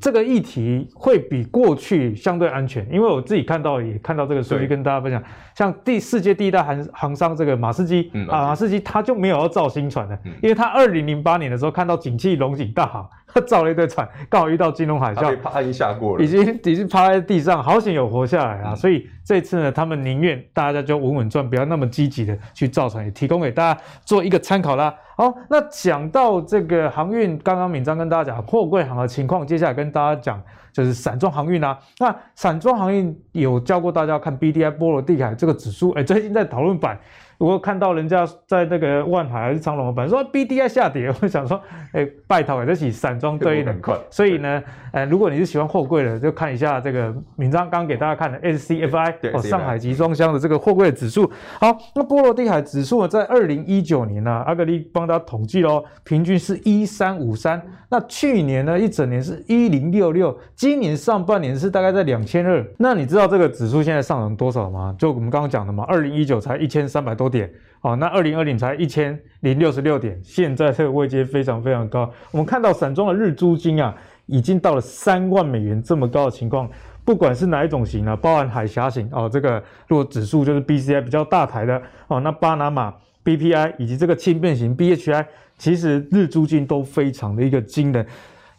[0.00, 5.22] 这个议题会比过去相对安全，因为我自己看到也看到这个数据跟大家分享，
[5.54, 13.10] 像第世界第一大航航商这个马士基、嗯、啊，马士基他就没有要造新船的，嗯、因为他二零零八年的时候看到景气龙井大好。
[13.36, 18.70] 他造了一堆船，刚好遇到金融海啸，他已经下过了，已经已经趴在地上，好险有活下来啊！
[18.70, 24.94] 嗯、所以这次呢，他们宁愿大家就稳稳赚，不要那么积极的去造船，也提供给大家做一个参考啦。
[25.16, 31.78] 好，那讲到这个航运，刚刚敏章跟大家讲货柜行的情况，接下来跟大家讲就是散装航运啦。
[31.98, 36.98] 那散装航运有教过大家看 BDI 波罗的海这个指数，哎，最近在讨论版。
[37.38, 41.60] 如果看到人家在那个万海还是长隆的板说 BDI 下跌， 我想说，
[41.92, 43.94] 哎、欸，拜托，这起散装对应很快。
[44.10, 51.30] 所以呢，呃，如果你是喜欢货柜的，就看一下这个明章刚刚给大家看的 SCFI 哦，上海集装箱的这个货柜指数。
[51.60, 57.60] 好，那波罗的海指数呢，在二零一九年呢、啊，阿格力帮大家统计喽，平均是一三五三。
[57.90, 62.64] 那去年呢，一整年是一零六六，今年上半年是大概在两千二。
[62.78, 64.94] 那你知道这个指数现在上涨多少吗？
[64.98, 67.25] 就我们刚刚讲的嘛，二零一九才一千三百多。
[67.28, 72.10] 点哦，那二零二零才一千零六十六点，现在这个位阶非常非常高。
[72.32, 73.94] 我们看到散装的日租金啊，
[74.26, 76.68] 已经到了三万美元这么高的情况。
[77.04, 82.92] 不管是哪一种型啊，包含海峡型哦，这个如果指数就是 BCI 比较大台的哦，那巴拿马
[83.24, 85.24] BPI 以及这个轻便型 BHI，
[85.56, 88.04] 其实日租金都非常的一个惊人。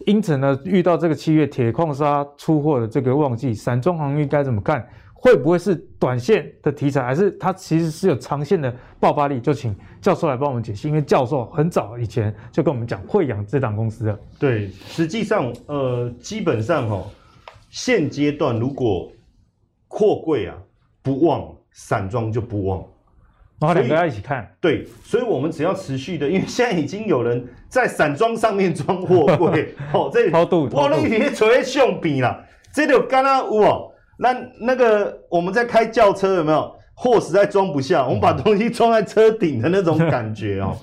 [0.05, 4.87] 因此呢，遇到这个七月铁矿砂出货的这个旺季，散装航运该怎么看？
[5.19, 9.39] 会不会是短线的题材，还是它其实是有长线的爆发力？
[9.39, 10.87] 就请教授来帮我们解析。
[10.87, 14.19] 因为教授很早以前就跟我们讲慧洋这档公司的。
[14.39, 17.07] 对，实际上呃，基本上哈、哦，
[17.71, 19.11] 现阶段如果
[19.87, 20.55] 货柜啊
[21.01, 22.85] 不旺，散装就不旺。
[23.59, 24.47] 然后两个要一起看。
[24.61, 33.81] 对，所以我们只要持续的，因为现在已经有人在散装上面装货柜， 哦，这超度，哇，那已经垂胸比了，这里有刚刚哇。
[34.17, 38.03] 那那个我们在开轿车有没有货实在装不下？
[38.05, 40.75] 我们把东西装在车顶的那种感觉哦。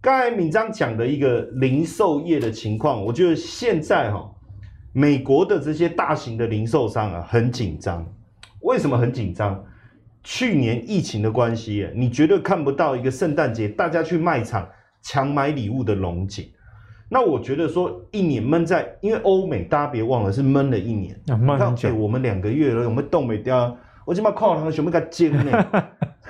[0.00, 4.30] 刚才敏章讲的一个零售业的情况，我觉得现在哈，
[4.92, 8.06] 美国的这些大型的零售商啊很紧张。
[8.62, 9.64] 为什么很紧张？
[10.22, 14.68] 去年疫情的关系，你绝对看不到一个圣诞节大家去卖场
[15.00, 16.50] 抢买礼物的龙井。
[17.12, 21.12] 那我觉得说一年闷在，因为欧美大家别忘了是闷了一年。
[21.26, 21.92] 啊，闷很久。
[21.92, 25.66] 我们两个月了，我们冻没掉，我起码靠他们全部给煎呢，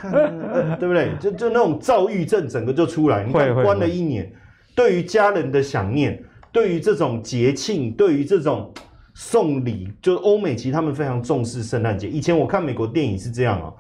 [0.81, 1.15] 对不对？
[1.21, 3.23] 就就那种躁郁症整个就出来。
[3.25, 4.33] 你看关了一年，
[4.75, 8.73] 对于家人的想念，对于这种节庆，对于这种
[9.13, 12.09] 送礼，就欧美其实他们非常重视圣诞节。
[12.09, 13.71] 以前我看美国电影是这样啊，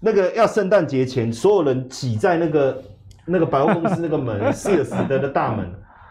[0.00, 2.82] 那个要圣诞节前，所有人挤在那个
[3.24, 5.66] 那个百货公司那个门， Sears 的大门。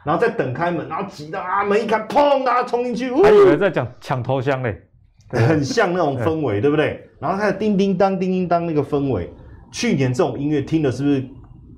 [0.06, 4.82] 然后再等开门，然后挤到啊门一开，砰，大家冲进去，还以为在讲抢头香嘞，
[5.30, 7.10] 很像那种氛围，对，不对？
[7.20, 9.32] 然后还有叮叮当，叮叮当那个氛围。
[9.72, 11.24] 去年这种音乐听的是不是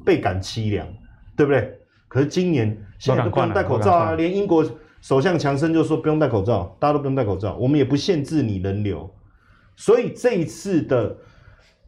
[0.05, 0.87] 倍感凄凉，
[1.35, 1.77] 对不对？
[2.07, 4.63] 可是今年现在都不用戴口罩啊，连英国
[5.01, 9.09] 首相强生就说不用戴口罩，大家都不用戴口罩，我们也不限制你人流。
[9.75, 11.17] 所以这一次的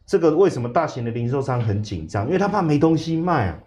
[0.06, 2.26] 这个为什么大型的零售商很紧张？
[2.26, 3.60] 因为他怕没东西卖啊。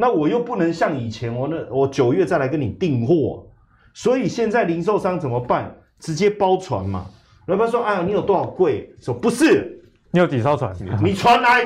[0.00, 3.46] 那我又不能像以前我那我九月再来跟你订货，
[3.92, 5.76] 所以现在零售商怎么办？
[5.98, 7.04] 直接包船嘛。
[7.46, 10.74] 老板说：“哎呀，你有多少柜？”说：“不是，你有几艘船？
[11.04, 11.64] 你船来，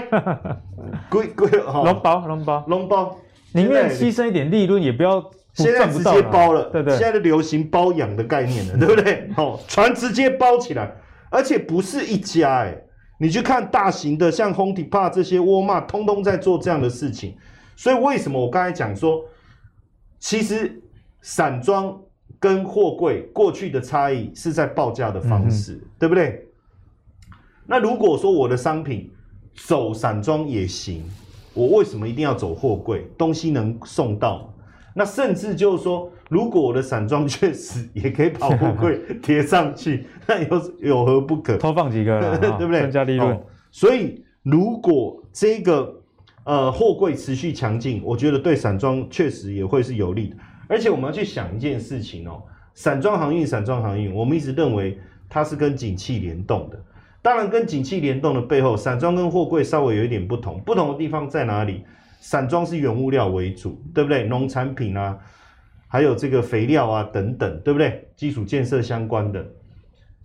[1.09, 3.17] 柜柜哈，龙包龙包龙包，
[3.53, 9.31] 宁愿牺牲一点利润，也不要。”现在直接包了，对对，现在的流行包养的概念了，对不对？
[9.37, 10.93] 哦，船直接包起来，
[11.31, 12.77] 而且不是一家哎，
[13.21, 17.37] 你去看大型的像 Home Depot 这些沃尔玛，通通在做这样的事情。
[17.77, 19.25] 所以为什么我刚才讲说，
[20.19, 20.83] 其实
[21.21, 22.01] 散装
[22.39, 26.47] 跟货柜过去的差异是在报价的方式，嗯、对不对？
[27.67, 29.11] 那如果说我的商品
[29.55, 31.03] 走散装也行，
[31.55, 33.07] 我为什么一定要走货柜？
[33.17, 34.53] 东西能送到？
[34.97, 41.57] 那甚至就是说，如果我的散装确实也可以把货柜贴上去， 那有有何不可？
[41.57, 42.83] 多放几个， 对不对？
[42.83, 43.29] 增加利润。
[43.29, 43.41] 哦，
[43.73, 46.03] 所以，如果这个
[46.45, 50.37] 呃货柜持续强劲，我觉得对散装确实也会是有利的。
[50.69, 52.43] 而且我们要去想一件事情哦，
[52.75, 56.83] 散装航运，散装航运，我们一直认为它是跟景气联动的。
[57.21, 61.85] 当然，跟景气联动的背后，散装跟货柜稍微有一点不同，不同的地方在哪里？
[62.21, 64.25] 散装是原物料为主，对不对？
[64.25, 65.19] 农产品啊，
[65.89, 68.09] 还有这个肥料啊等等，对不对？
[68.17, 69.47] 基础建设相关的，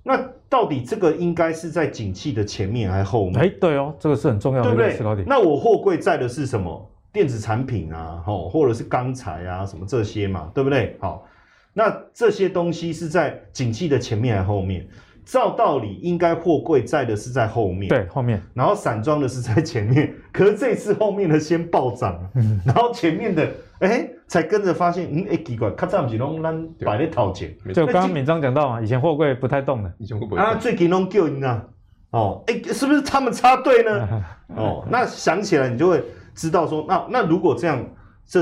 [0.04, 3.40] 那到底这个应该是在景气的前面还是后面？
[3.40, 5.24] 哎，对哦，这个是很重要的，对不对？
[5.28, 6.90] 那我货柜在的是什么？
[7.12, 10.96] 电子产品啊，吼，或者是钢材啊，什么这些嘛，对不对？
[11.00, 11.26] 好，
[11.74, 14.88] 那这些东西是在景气的前面还是后面？
[15.26, 20.12] 照道理应该货柜在的是在后面，对，后面，然后散装的是在前面。
[20.32, 23.48] 可是这次后面的先暴涨，嗯、然后前面的
[23.80, 27.54] 哎才跟着发现，嗯，哎奇怪，卡早不是拢咱摆在头前。
[27.74, 31.68] 就刚刚敏章讲到嘛，以前货柜不太动的，以前会不会啊，最近拢叫人啊，
[32.12, 34.24] 哦，哎，是不是他们插队呢？
[34.56, 36.02] 哦，那想起来你就会
[36.34, 37.84] 知道说，那那如果这样，
[38.26, 38.42] 这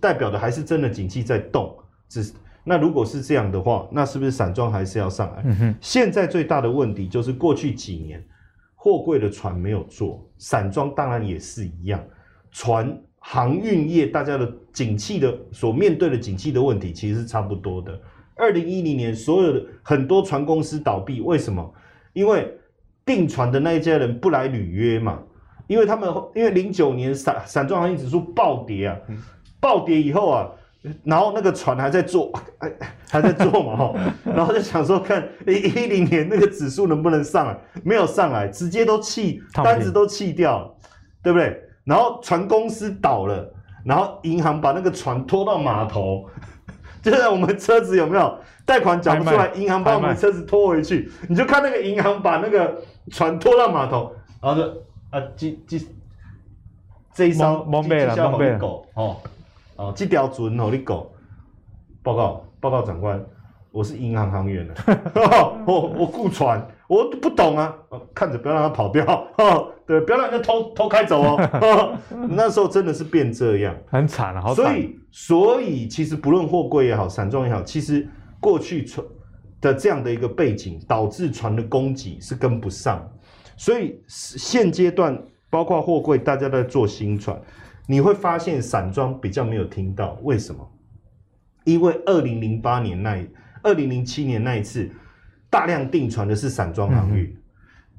[0.00, 1.76] 代表的还是真的景气在动，
[2.08, 2.32] 只。
[2.64, 5.42] 那如果是这样的话，那是不是散装还是要上来？
[5.44, 5.74] 嗯哼。
[5.80, 8.24] 现在最大的问题就是过去几年
[8.76, 12.00] 货柜的船没有做，散装当然也是一样。
[12.52, 17.98] 船航运业大家的景气的所面对的景气的问题其实是差不多的。
[18.34, 21.72] 二零一零年所有的很多船公司倒闭，为什么？
[22.12, 22.52] 因为
[23.06, 25.20] 订船的那一家人不来履约嘛。
[25.68, 28.98] 因为他们因为零九年散散装航运指数暴跌啊，
[29.60, 30.50] 暴跌以后啊。
[31.04, 32.32] 然后那个船还在做，
[33.08, 40.74] 还在做嘛哈，然后就想说看一一零年那个指数能不能上来，没有上来，直接都弃单子都弃掉了，
[41.22, 41.62] 对不对？
[41.84, 43.52] 然后船公司倒了，
[43.84, 46.26] 然后银行把那个船拖到码头，
[47.02, 54.68] 就是我们车子有没有贷款缴不出来，银行把我们车子拖回去，你就看那个银行把那个船拖到码头，然后就
[55.10, 55.78] 啊，这这
[57.12, 58.58] 这一艘蒙贝了，蒙贝了
[58.94, 59.16] 哦。
[59.76, 61.08] 哦，这条船哦，你狗。
[62.04, 63.24] 报告报告长官，
[63.70, 64.74] 我是银行行员的，
[65.64, 66.60] 我我雇船，
[66.92, 67.74] 我不懂啊，
[68.14, 69.26] 看着不要让它跑掉，
[69.88, 71.98] 对，不要让人家偷偷开走 哦。
[72.28, 74.66] 那时候真的是变这样，很惨啊，好惨。
[74.66, 78.06] 所以所以其实不论货柜也好，散装也好，其实
[78.38, 79.06] 过去船
[79.58, 83.10] 的这样的一个背景，导致船的供给是跟不上，
[83.56, 87.40] 所以现阶段包括货柜，大家都在做新船。
[87.86, 90.70] 你会发现散装比较没有听到，为什么？
[91.64, 93.16] 因为二零零八年那、
[93.62, 94.90] 二零零七年那一次
[95.52, 97.36] 大量订船的是散装航运，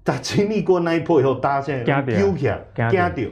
[0.03, 3.29] 但、嗯、经历过那一波以后，大家现在丢起来，惊掉，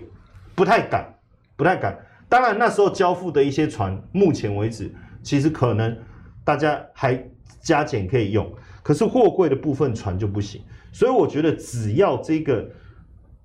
[0.54, 1.16] 不太敢，
[1.58, 1.98] 不太敢。
[2.30, 5.98] 当然那时候交付的一些船，目前为止其实可能
[6.44, 7.22] 大家还
[7.60, 8.50] 加减可以用，
[8.84, 10.62] 可是货柜的部分船就不行。
[10.92, 12.70] 所以我觉得只要这个。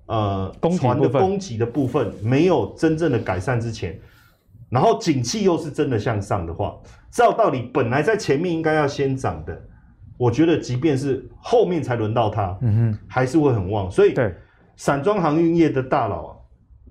[0.09, 3.99] 呃，船的供给的部分没有真正的改善之前，
[4.69, 6.77] 然后景气又是真的向上的话，
[7.11, 9.61] 照道理本来在前面应该要先涨的，
[10.17, 13.89] 我觉得即便是后面才轮到它，嗯哼，还是会很旺。
[13.89, 14.33] 所以，对
[14.75, 16.35] 散装航运业的大佬啊，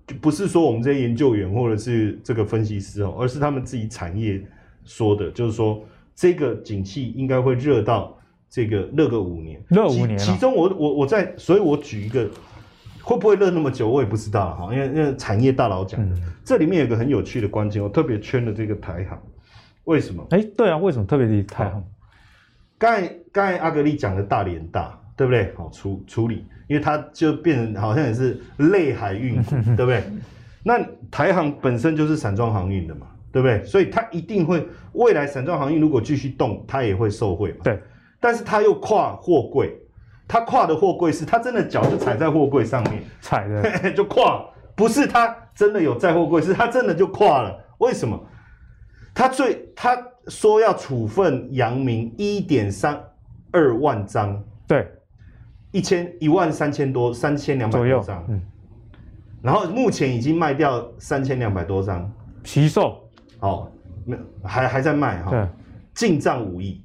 [0.06, 4.40] 就不是说我们这些研究员或者是这个分析师哦，而是他们自己产业
[4.84, 5.82] 说的，就是说
[6.14, 8.16] 这个景气应该会热到
[8.48, 10.16] 这个热个五年，热五年。
[10.16, 12.28] 其中我我我在，所以我举一个。
[13.02, 13.88] 会不会热那么久？
[13.88, 19.16] 我也不知道哈，因为因为产业大佬讲的，嗯、这里面有个很有趣的关键，我特别圈了这个台行，
[19.84, 20.26] 为什么？
[20.30, 21.84] 哎，对啊，为什么特别的台航？
[22.78, 25.52] 刚才刚才阿格力讲的大连大，对不对？
[25.56, 29.42] 好处处理，因为它就变成好像也是类海运，
[29.76, 30.02] 对不对？
[30.62, 33.64] 那台航本身就是散装航运的嘛，对不对？
[33.64, 37.58] 所以它一定会未来散装航运如果继续动，它也会受惠嘛。
[37.62, 37.80] 对，
[38.20, 39.74] 但是它又跨货柜，
[40.28, 47.58] 它跨的货柜是它真的脚就踩在货柜上面， 踩的就跨，不是它真的有载货柜，是它真的就跨了。
[47.78, 48.20] 为什么？
[49.14, 49.96] 它最他
[50.28, 53.00] 说要处分阳明一点三
[53.52, 54.88] 二万张，对，
[55.70, 58.42] 一千一万三千多三千两百多张，嗯，
[59.40, 62.12] 然后目前已经卖掉三千两百多张，
[62.42, 63.08] 惜售，
[63.40, 63.70] 哦，
[64.04, 65.48] 没还还在卖哈，对，
[65.94, 66.84] 净赚五亿，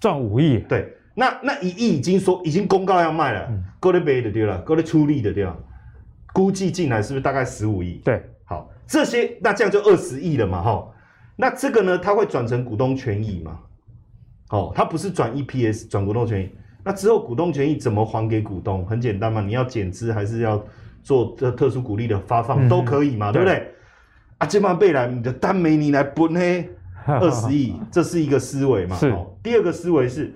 [0.00, 5.56] 赚五亿，对，那那一亿已经说已经公告要卖了，够得赔的对了，够得出力的对了，
[6.32, 8.00] 估计进来是不是大概十五亿？
[8.04, 10.88] 对，好，这些那这样就二十亿了嘛，哈。
[11.36, 13.58] 那这个呢，它会转成股东权益嘛？
[14.50, 16.50] 哦，它不是转 EPS，转股东权益。
[16.84, 18.84] 那之后股东权益怎么还给股东？
[18.84, 20.62] 很简单嘛，你要减资还是要
[21.02, 23.54] 做特特殊股利的发放、嗯、都可以嘛，对不对？
[23.56, 23.74] 对
[24.38, 26.40] 啊，这帮贝莱你的单没你来分呢，
[27.06, 28.96] 二十亿，这是一个思维嘛。
[28.96, 29.26] 是、哦。
[29.42, 30.34] 第二个思维是，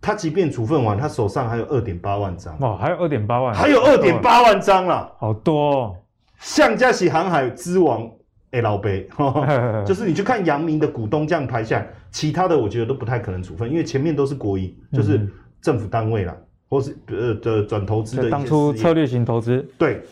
[0.00, 2.56] 他即便处分完，他手上还有二点八万张。
[2.60, 5.96] 哦，还有二点八万，还有二点八万张了，好多、哦。
[6.38, 8.10] 像嘉喜航海之王。
[8.52, 9.08] 哎，老贝，
[9.86, 15.28] 就是你去看阳明的股东这样排下来，其他的我觉得都不太可能处分，因为前面都是国营，就是
[15.60, 16.36] 政府单位啦，
[16.68, 18.28] 或是呃的转投资的。
[18.28, 19.66] 当初策略型投资。
[19.78, 20.02] 对。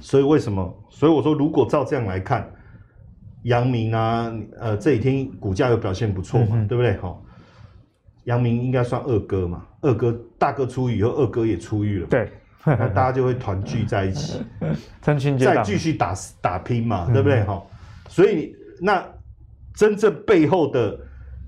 [0.00, 0.74] 所以为什么？
[0.90, 2.50] 所以我说，如果照这样来看，
[3.44, 6.96] 阳明啊，呃，这几天股价又表现不错嘛，嗯、对不对？
[6.96, 7.16] 哈，
[8.24, 12.06] 阳明应该算二哥嘛，二哥大哥出狱以后，二哥也出狱了。
[12.08, 12.30] 对。
[12.78, 14.44] 那大家就会团聚在一起，
[15.00, 17.44] 再继续打打拼嘛，嗯、对不对？
[17.44, 17.62] 哈，
[18.08, 19.06] 所以那
[19.72, 20.98] 真正背后的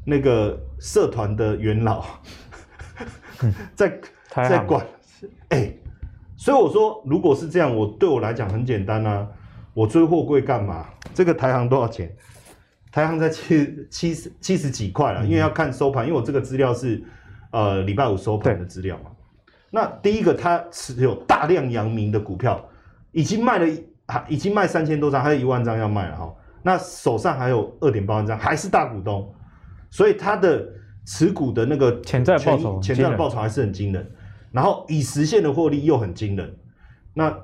[0.05, 2.05] 那个社团的元老，
[3.75, 4.01] 在
[4.31, 4.87] 在管，
[5.49, 5.81] 哎、欸，
[6.37, 9.27] 所以我说，如果是这样，我对我来讲很简单啊，
[9.75, 10.87] 我追货柜干嘛？
[11.13, 12.15] 这个台行多少钱？
[12.93, 17.03] 台行在七七十七十几块了，因为要看收盘，因为我这个资料是
[17.51, 19.11] 呃礼拜五收盘的资料嘛。
[19.71, 22.59] 那第一个，他持有大量阳明的股票，
[23.13, 23.67] 已经卖了，
[24.07, 26.35] 还已经卖三千多张，还有一万张要卖了哈。
[26.63, 29.31] 那手上还有二点八万张，还是大股东，
[29.91, 30.67] 所以他的
[31.05, 34.11] 持股的那个潜在报酬，潜在报酬还是很惊人。
[34.51, 36.57] 然后已实现的获利又很惊人，
[37.13, 37.39] 那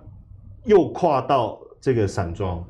[0.65, 2.65] 又跨到这个散装，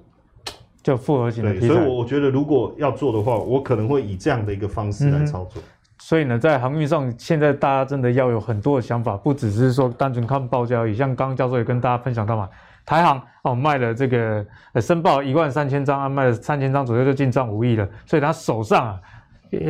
[0.83, 1.53] 就复合型的。
[1.55, 5.63] 对，所以我我觉得如果要做的话，我可能会以这样的一个方式来操作。
[5.63, 10.95] 嗯所以呢，在航运上，现在大家真的要有很多的想法，不只是说单纯看报价而已。
[10.95, 12.49] 像刚刚教授也跟大家分享到嘛，
[12.85, 19.01] 台航哦卖了这个呃申报一万三千张啊，卖了三千张左右就进账五亿了，所以他手上啊。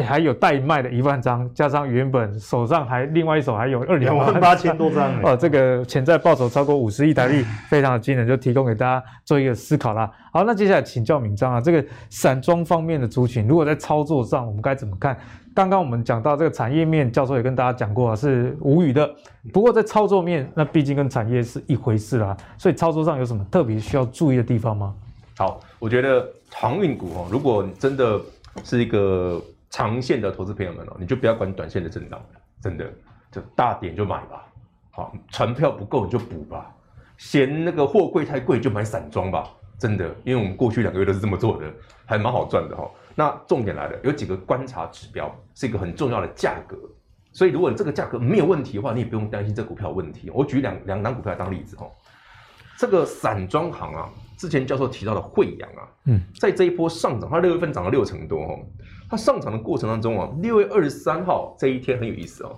[0.02, 10.10] 还有待卖的一万张，加上原本手上还另外一手还有二两万八千多张哦，这个潜在报酬超过五十亿台币， 非常的惊人，就提供给大家做一个思考啦。
[10.32, 15.16] 好，那接下来请教明章啊，这个散装方面的族群，如果在操作上我们该怎么看？
[15.54, 19.08] 刚刚我们讲到这个产业面，教授也跟大家讲过啊，是无语的。
[19.52, 24.92] 不过在操作面，那毕竟跟产业是一回事啦，所以操作上有什么特别需要注意的地方吗？
[25.36, 28.20] 好，我觉得航运股哦，如果真的
[28.64, 29.40] 是一个。
[29.74, 32.24] 长线的投资朋友们哦，你就不要管短线的震荡，
[32.62, 32.88] 真的
[33.32, 34.46] 就大点就买吧。
[34.92, 36.72] 好，船票不够你就补吧，
[37.16, 39.50] 嫌那个货柜太贵就买散装吧。
[39.76, 41.68] 真的，因为我们过去两个月都是这么做的，
[42.06, 42.88] 还蛮好赚的哈。
[43.16, 46.76] 那重点来了，有几个观察指标是一个很重要的价格，
[47.32, 50.30] 所以如果你这个价格没有问题的话，你也不用担心这股票有问题。
[50.30, 51.90] 我举两两档股票来当例子哈，
[52.78, 54.08] 这个散装行啊。
[54.36, 58.58] 之前教授提到的惠阳啊，嗯，在这一波上涨，它六月份涨了六成多哦。
[59.08, 62.56] 它上涨的过程当中啊，六月二十三号这一天很有意思哦。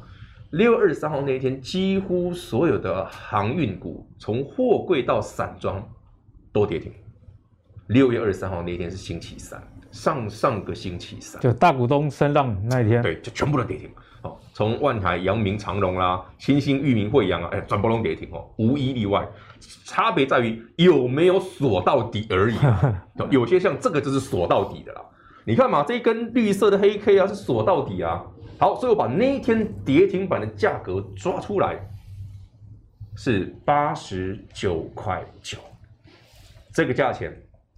[0.50, 5.82] 六月二十三号那一天，几乎所有的航运股，从货柜到散装
[6.52, 6.92] 都跌停。
[7.88, 13.90] 六月二十三号那一天是星期三，上上个星期三，就大股东声浪那一天，对，就全部都跌停。
[14.22, 19.28] 哦，从万海、阳明、长荣啦，新兴、裕民、慧洋啊，哎，全部都跌停哦，无一例外。
[19.84, 22.56] 差别在于有没有锁到底而已。
[23.30, 25.02] 有些像这个就是锁到底的啦。
[25.48, 28.20] 你看嘛，这一根绿色的黑 K 啊，是锁到底啊。
[28.58, 31.78] 好，所以我把那一天跌停板的价格抓出来，
[33.14, 35.56] 是八十九块九。
[36.74, 37.32] 这个价钱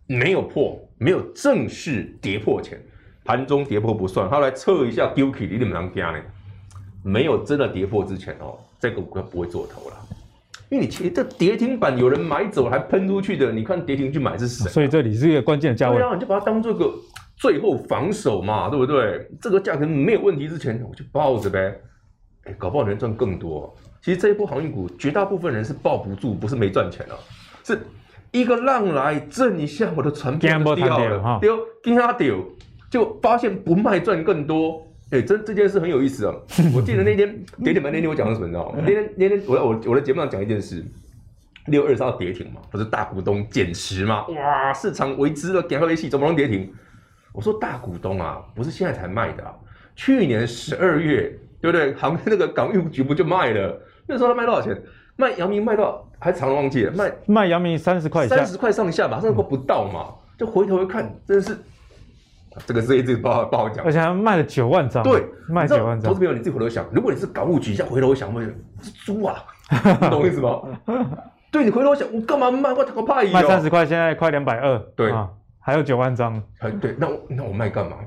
[0.06, 2.82] 没有破，没有正式跌破前，
[3.22, 4.30] 盘中跌破不算。
[4.30, 6.22] 他来测一下丢 K，你怎么能加呢？
[7.02, 9.96] 没有真的跌破之前哦，这个股票不会做头了。
[10.70, 14.70] 因为你切这跌停板有人买走还喷出去的，你看跌停去买是谁？
[14.70, 15.98] 所以这里是一个关键的价位。
[15.98, 16.90] 对啊，你就把它当做个
[17.38, 19.28] 最后防守嘛，对不对？
[19.40, 21.80] 这个价格没有问题之前，我就抱着呗。
[22.44, 23.74] 哎，搞不好能赚更多。
[24.02, 27.14] 其实这一波航运股，绝大部分人是抱不住，不是没赚钱啊，
[27.64, 27.78] 是
[28.32, 32.44] 一个浪来震一下我的船票就掉了，丢惊他丢，
[32.90, 34.86] 就发现不卖赚更多。
[35.10, 36.34] 哎、欸，这这件事很有意思啊！
[36.74, 37.34] 我记得那天
[37.64, 38.46] 跌停板那天我讲的什么？
[38.46, 38.78] 你知道吗？
[38.80, 40.84] 那天那天我我我的节目上讲一件事，
[41.66, 44.26] 六二三跌停嘛，不是大股东减持嘛？
[44.28, 46.70] 哇，市场为之了，赶快一起怎么能跌停？
[47.32, 49.54] 我说大股东啊，不是现在才卖的啊，
[49.94, 51.94] 去年十二月对不对？
[51.98, 53.80] 航那个港运局不就卖了？
[54.06, 54.80] 那时候他卖多少钱？
[55.16, 56.04] 卖阳明卖多少？
[56.20, 61.56] 还常忘记了卖卖阳明三十块，三十块上下吧，三十块不到嘛，就回头一看，真的是。
[62.66, 65.00] 这个这一次不好不好讲，而且还卖了九万张。
[65.04, 66.08] 对，卖九万张。
[66.08, 68.44] 投资朋友，你自己回头想，如果你是港务局，一下回头想，问
[68.82, 70.60] 是猪啊，你懂我意思吗？
[71.52, 72.72] 对，你回头想，我干嘛卖？
[72.72, 73.32] 我他妈怕赢。
[73.32, 74.76] 卖三十块，现在快两百二。
[74.96, 75.28] 对、啊，
[75.68, 76.42] 还有九万张。
[76.60, 77.98] 哎，对，那我那我卖干嘛？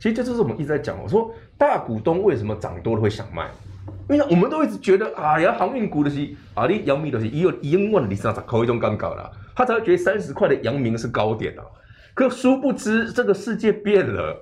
[0.00, 3.50] 其实这就是我们一直在讲，我说大股东为什么涨多了会想卖？
[4.08, 11.62] 因为我们都一直觉得，啊呀，航运股的是啊，你阳明的是一有一万里上才扣一种杠杆啦，他才会觉得三十块的阳明是高点啊。
[12.14, 14.34] 可殊不知，这个世界变了。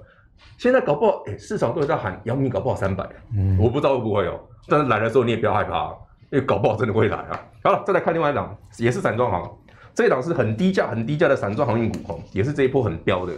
[0.57, 3.05] 现在搞不好，哎，市场都在喊阳明搞不好三百，
[3.37, 4.39] 嗯，我不知道会不会哦。
[4.69, 5.89] 但是来的时候你也不要害怕，
[6.31, 7.41] 因为搞不好真的会来啊。
[7.65, 9.51] 好了，再来看另外一档，也是散装行，
[9.95, 13.33] 这一档是很低价、很低价的散装航运股哦，也是这一波很飙的。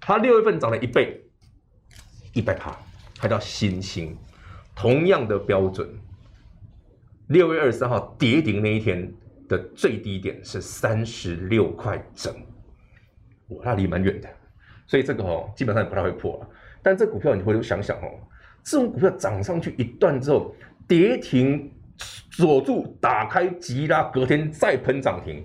[0.00, 1.20] 它六月份涨了一倍，
[2.32, 2.76] 一百趴，
[3.16, 4.16] 它叫新兴，
[4.74, 5.88] 同样的标准。
[7.28, 9.12] 六月二十三号跌停那一天
[9.48, 12.34] 的最低点是三十六块整。
[13.48, 14.28] 哇，那离蛮远的，
[14.86, 16.48] 所以这个哦，基本上也不太会破了。
[16.82, 18.08] 但这股票你回头想想哦，
[18.62, 20.54] 这种股票涨上去一段之后，
[20.86, 21.70] 跌停
[22.30, 25.44] 锁住，打开急拉，隔天再喷涨停，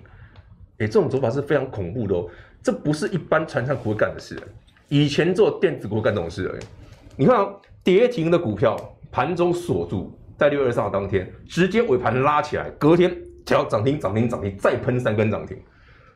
[0.78, 2.26] 哎，这种走法是非常恐怖的哦。
[2.62, 4.36] 这不是一般传产股会干的事，
[4.88, 6.62] 以前做电子股干这种事而已。
[7.16, 8.76] 你看哦，跌停的股票
[9.12, 13.14] 盘中锁住，在六月二十号当天直接尾盘拉起来，隔天
[13.44, 15.56] 调涨停，涨停，涨停，再喷三根涨停。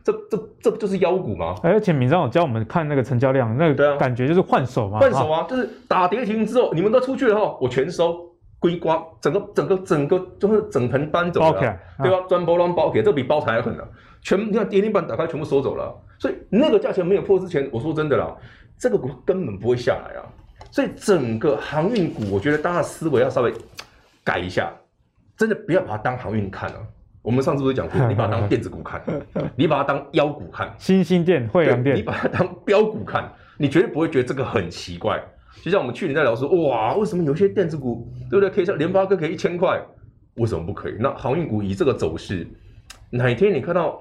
[0.03, 1.55] 这这这不就是妖股吗？
[1.63, 5.01] 而且闵漳有教我们看那个成交量，那个感觉就是换手嘛。
[5.01, 8.17] 换手啊，就是打跌停之后，你们都出去了哈，我全收
[8.59, 11.53] 归瓜，整个整个整个就是整盆搬走了，
[12.03, 12.25] 对吧？
[12.27, 13.85] 专包乱包给，这比包材还狠呢。
[14.23, 15.95] 全你看跌停板打开，全部收走了。
[16.19, 18.37] 所以那个价钱没有破之前，我说真的啦，
[18.77, 20.27] 这个股根本不会下来啊。
[20.71, 23.53] 所以整个航运股，我觉得大家思维要稍微
[24.25, 24.73] 改一下，
[25.37, 26.79] 真的不要把它当航运看啊。
[27.23, 29.03] 我们上次不是讲过， 你把它当电子股看，
[29.57, 35.23] 你把它当妖股看，新兴电、慧洋电，你把它当标股看，你绝对不会觉得这个很奇怪。
[35.63, 38.51] 就像我们去年在聊说，哇，为什么有些电子股，对不对？
[38.51, 39.81] 可以像联发科可以一千块，
[40.35, 40.97] 为什么不可以？
[40.99, 42.47] 那航运股以这个走势，
[43.11, 44.01] 哪天你看到，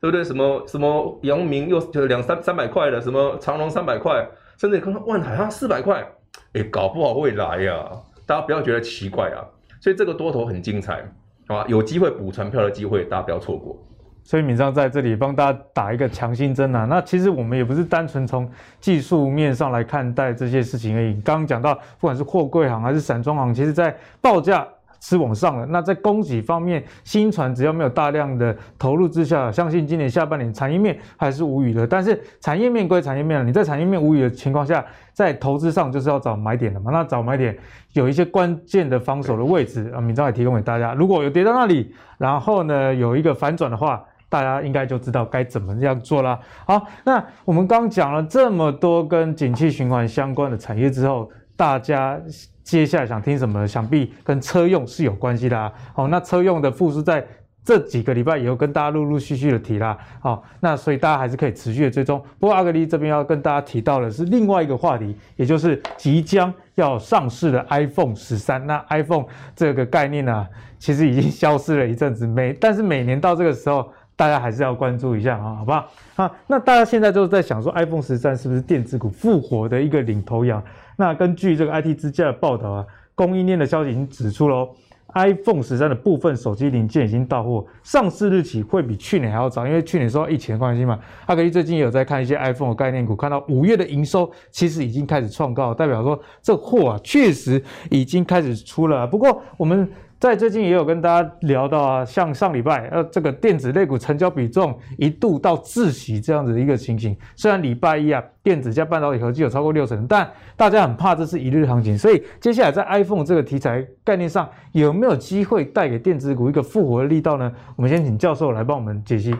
[0.00, 0.22] 对不对？
[0.22, 4.24] 什么什么阳明又就两三三百块的，什么长隆三百块，
[4.56, 6.06] 甚至你看到万海它四百块，
[6.52, 7.98] 哎，搞不好会来呀、啊！
[8.24, 9.42] 大家不要觉得奇怪啊。
[9.80, 11.02] 所以这个多头很精彩。
[11.48, 13.76] 好，有机会补船票的机会，大家不要错过。
[14.22, 16.84] 所以闵漳在这里帮大家打一个强心针啊。
[16.84, 21.14] 那其实我们也不是单纯从技术面上来看待这些事情而已。
[21.22, 24.66] 刚刚讲到，不管是货柜行还是散装行，其实在报价。
[25.00, 25.66] 是往上的。
[25.66, 31.86] 那在供给方面，新船只要没有大量的投入之下，相信今年下半年产业面还是无语的。
[31.86, 36.90] 但是产业面归产业面了，你在产业面无语的情况下，在投资上就是要找买点的嘛。
[36.90, 37.56] 那找买点
[37.92, 40.94] 有一些关键的防守的位置啊，闵漳也提供给大家。
[40.94, 46.38] 如果有跌到那里，然后呢有一个反转的话，大家应该就知道该怎么样做啦。
[46.66, 52.20] 好，那我们刚讲了这么多跟景气循环相关的产业之后，大家。
[52.68, 53.66] 接下来想听什么？
[53.66, 55.72] 想必跟车用是有关系的啊。
[55.94, 57.26] 好，那车用的复苏在
[57.64, 59.96] 这几个礼拜以后跟大家陆陆续续的提啦。
[60.20, 62.22] 好，那所以大家还是可以持续的追踪。
[62.38, 68.66] 不过阿格力这边要跟大家提到的是另外一个话题，也就是即将要上市的 iPhone 十三。
[68.66, 69.24] 那 iPhone
[69.56, 70.46] 这个概念呢、
[70.78, 75.90] 其实已经消失了一阵子，每但是每年到这个时候，大家还是要关注一下啊，好不好？
[76.16, 80.62] 啊，那大家现在就是在想说，iPhone 十三是不是电子股复活的一个领头羊？
[81.00, 84.68] 那根据这个 IT 之家的报道啊，供应链的消息已经指出喽
[85.14, 90.98] ，iPhone 十三的部分手机零件已经到货，上市日期会比去年还要早，因为去年受到疫情的关系嘛。
[91.26, 99.06] 阿格力最近也有在看一些 iPhone 的概念股，看到五月的营收其实已经开始创高，代表说这货啊确实已经开始出了。
[99.06, 99.88] 不过我们。
[100.20, 107.16] 在最近也有跟大家聊到啊，像上礼拜呃这个电子类股成交比重一度到窒息这样子的一个情形。
[107.36, 111.96] 虽然礼拜一啊电子加半导体合计有超过六成，但大家很怕这是一日行情。
[111.96, 117.52] 所以接下来在 iPhone 这个题材概念上，有没有机会带给电子股一个复活的力道呢？
[117.76, 119.32] 我们先请教授来帮我们解析。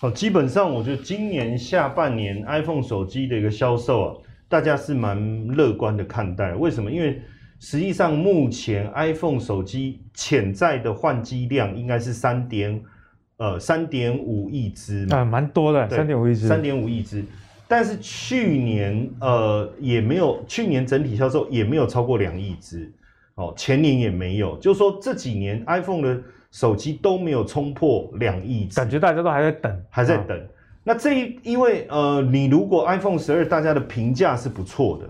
[0.00, 4.14] 好，基本上我觉得今年下半年 iPhone 手机的一个销售啊，
[4.50, 6.54] 大家是蛮乐观的看待。
[6.56, 6.90] 为什么？
[6.90, 7.22] 因为
[7.60, 12.82] 实际上，目前 iPhone 手机潜在的换机量应该是三点
[13.36, 17.22] 呃三点五亿只嘛，啊，蛮多的，三点五亿只，三点五亿只。
[17.68, 22.90] 但是去年呃也没有，去年整体销售也没有超过两亿只，
[23.34, 26.18] 哦，前年也没有，就是说这几年 iPhone 的
[26.50, 30.36] 手机都没有冲破两亿支，感觉大家都还在等，还在等。
[30.36, 30.44] 啊、
[30.82, 35.08] 那这一因为呃，你如果 iPhone 十二大家的评价是不错的，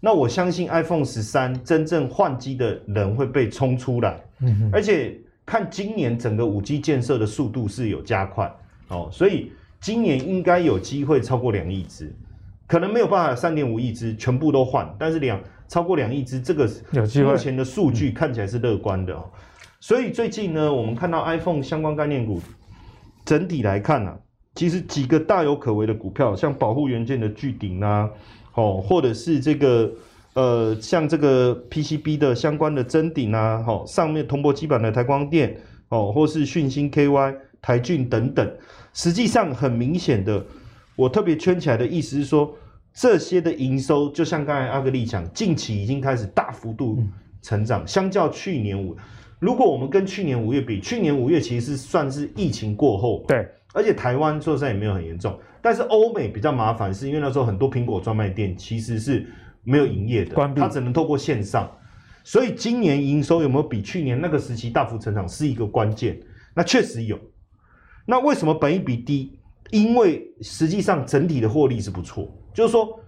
[0.00, 4.20] 那我相信 iPhone 十三真正换机的人会被冲出来，
[4.72, 8.52] 而且看今年整个五 G 建设的速度是有加快，
[8.88, 9.52] 哦，所以。
[9.82, 12.14] 今年应该有机会超过两亿只，
[12.66, 16.68] 可能没有办法三点五亿只全部都换，但是两超过两亿只，这个。
[17.24, 19.24] 目前的数据看起来是乐观的哦。
[19.80, 22.42] 所以最近呢，我们看到 iPhone 相关概念股
[23.24, 24.18] 整体来看呢、啊，
[24.54, 28.10] 其实几个大有可为的股票，像保护元件的巨鼎啊，
[28.54, 29.90] 哦，或者是这个
[30.34, 35.56] 呃，像这个 PCB 的相关的针顶啊，哦，上面铜箔基板的台光电
[35.88, 38.48] 哦，或是讯芯 KY、台俊等等。
[38.92, 40.44] 实际上很明显的，
[40.96, 42.52] 我特别圈起来的意思是说，
[42.92, 47.02] 这些的营收就像刚才阿格力讲，近期已经开始大幅度
[47.42, 47.86] 成长。
[47.86, 48.96] 相较去年五，
[49.38, 59.26] 如果我们跟去年五月比，去年五月其实是算是疫情过后，对，而且台湾说实在也没有很严重，但是欧美比较麻烦，是因为那时候很多苹果专卖店其实是
[59.62, 61.70] 没有营业的，关闭，它只能透过线上，
[62.24, 66.20] 所以今年营收有没有比去年那个时期大幅成长，是一个关键。
[66.54, 67.18] 那确实有。
[68.06, 69.38] 那为什么本益比低？
[69.70, 72.98] 因为实际上整体的获利是不错，就是说，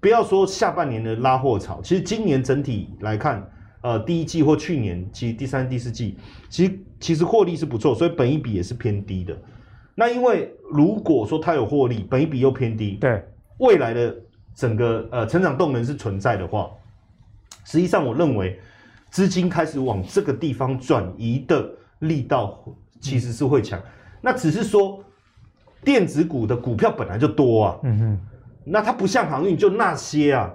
[0.00, 3.46] 不要说下半年的拉货潮，其实今年整体来看，
[3.82, 6.16] 呃，第一季或去年其实第三、第四季，
[6.48, 9.36] 其实其实获利是不错，所以本益比也是偏低的。
[9.98, 13.20] 那因为如果说它有获利，本益比又偏低，对
[13.58, 14.14] 未来的
[14.54, 16.70] 整个呃成长动能是存在的话，
[17.64, 18.60] 实际上我认为
[19.10, 21.68] 资金开始往这个地方转移的
[21.98, 22.64] 力道
[23.00, 23.76] 其实是会强。
[23.80, 23.82] 嗯
[24.20, 25.02] 那只是说，
[25.84, 28.20] 电子股的股票本来就多啊，嗯哼，
[28.64, 30.52] 那它不像航运就那些啊，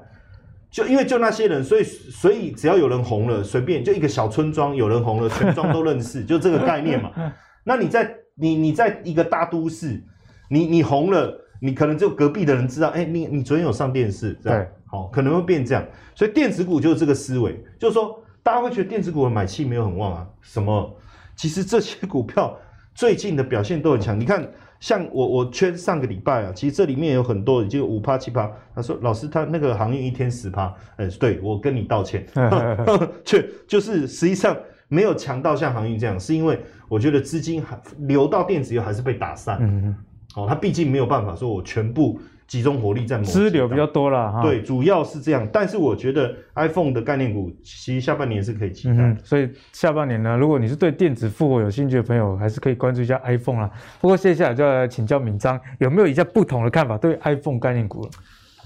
[0.69, 7.09] 就因为就那些人，所以所以只要有人红了，随便就一个小村庄有人红了，全庄都认识，就这个概念嘛。
[7.63, 10.01] 那你在你你在一个大都市，
[10.49, 15.85] 你你红了，你可能只有隔壁的人知道，哎、欸，你你昨天有上电视，对，好，可能会变这样。
[16.15, 20.95] 所以电子股就是这个思维，就是说大家会觉得电子股的买气没有很旺啊，什么？
[21.35, 22.57] 其实这些股票。
[22.95, 24.47] 最近的表现都很强，你看，
[24.79, 28.47] 像我我圈上个礼拜啊，其实这里面有很多已经五趴七趴。
[28.75, 32.23] 他说老师，他那个航运一天十趴，哎，对，我跟你道歉
[33.25, 34.55] 却就是实际上
[34.93, 39.95] 没有强到像航运这样，是因为我觉得资金还流到电子业还是被打散，嗯嗯，
[40.35, 42.19] 哦，他毕竟没有办法说我全部。
[42.45, 45.47] 集中火力在某支流比较多了哈，对，主要是这样。
[45.51, 53.71] 但是我觉得 iPhone 的概念股其实下半年是可以期待，嗯，所以下半年呢，如果你是对电子复活有兴趣的朋友，还是可以关注一下 iPhone 啦。
[54.01, 58.07] 不过接下来就要来请教敏章，有没有一下不同的看法对 iPhone 概念股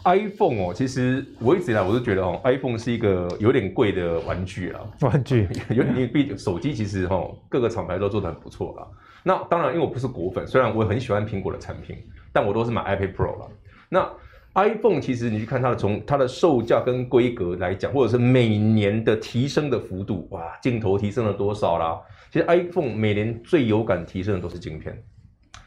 [0.08, 8.88] ？iPhone 哦，其实我一直以来我都觉得哦，iPhone 是一个有点贵的玩具啊，玩具 有点，因为毕竟手机其实哈各个厂牌都做的很不错啦。
[9.24, 11.98] 那当然，因为我不是果粉，虽然我很喜欢苹果的产品，
[12.32, 13.50] 但我都是买 iPad Pro 了。
[13.90, 14.10] 那
[14.56, 22.00] iPhone 其实你去看它的从它的售价跟规格来讲，或者是每年的提升的幅度，哇，镜头提升了多少啦？
[22.32, 25.04] 其实 iPhone 每年最有感提升的都是镜片，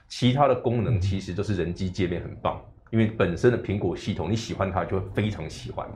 [0.08, 2.60] 其他的功能其实都是人机界面很棒，
[2.90, 5.88] 因为本身的苹果系统你喜欢它就会非常喜欢。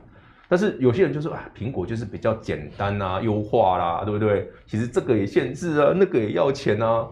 [0.47, 4.49] 但是有些人就说啊，苹果就是比较简单啊，优化啦，对不对？
[4.67, 7.07] 其实这个也限制啊，那个也要钱啊。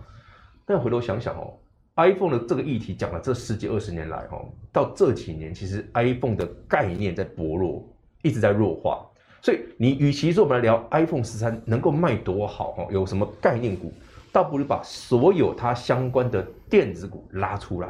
[0.66, 1.54] 但回头想想哦。
[1.96, 7.88] iPhone 的这个议题讲了这十几二十年来，哦，到这几年其实 iPhone 的概念在薄弱，
[8.24, 9.06] 一直在弱化。
[9.44, 13.94] 所以你与其说我们来聊 iPhone 十三能够卖多好，哦，有什么概念股，
[14.32, 17.90] 倒不如把所有它相关的电子股拉出来。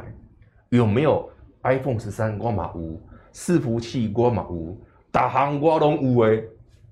[0.68, 1.26] 有没有
[1.64, 3.00] iPhone 十三光马五，
[3.32, 6.44] 伺服器光马屋，大行光龙屋诶？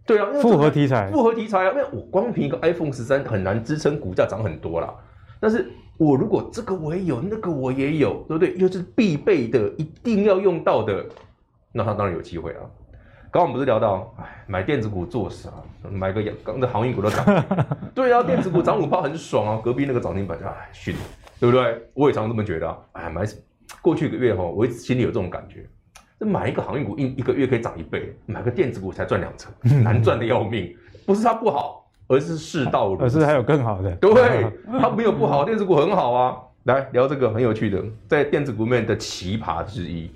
[0.05, 4.93] 对啊，复合题材，复合题材啊，因为我光凭一个 iPhone 十三很难支撑股价涨很多啦。
[5.39, 8.57] 但是我如果这个我也有，那个我也有，对不对？
[8.57, 11.05] 又是必备的，一定要用到的，
[11.73, 12.61] 那它当然有机会啊。
[13.31, 15.51] 刚刚我们不是聊到，哎，买电子股做啥？
[15.89, 17.45] 买个阳刚的航运股都涨，
[17.95, 19.61] 对啊， 电子股涨五趴很爽啊。
[19.62, 20.95] 隔壁那个涨停板就哎逊，
[21.39, 21.81] 对不对？
[21.95, 22.79] 我也常这么觉得啊。
[22.93, 23.23] 哎，买
[23.83, 25.68] 过去一个月哈，我一直心里有这种感觉，
[26.18, 29.53] 这买一个航运股一一个月可以涨一倍，买个电子股才赚两成，
[29.83, 30.74] 难赚的要命。
[31.05, 31.80] 不是它不好。
[32.09, 33.91] 而是世道如， 而是还有更好的。
[33.97, 34.47] 对，
[34.78, 36.37] 它没有不好，电子股很好啊。
[36.64, 40.11] 来聊这个很有趣的，在电子股面的奇葩之一，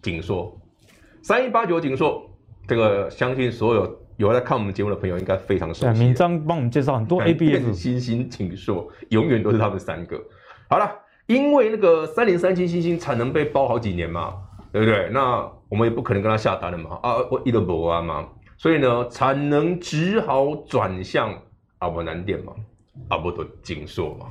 [0.00, 0.56] 景硕，
[1.22, 2.22] 三一八九景硕，
[2.66, 6.00] 这个相信所有有在看我们节目的朋友应该非常熟悉。
[6.00, 10.18] 明章帮我们介绍很多 ABF，新兴、景硕，永远都是他们三个。
[10.68, 10.90] 好了，
[11.30, 14.34] 因为那个三零三七星星产能被包好几年嘛，
[14.72, 15.08] 对不对？
[15.10, 18.26] 那我们也不可能跟他下单了嘛，啊，我一都不完嘛，
[18.56, 21.32] 所以呢，产能只好转向
[21.78, 22.52] 啊，我南电嘛，
[23.08, 24.26] 啊，不的景硕嘛，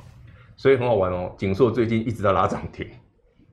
[0.58, 1.32] 所以很好玩哦。
[1.38, 2.86] 景硕最近一直在拉涨停，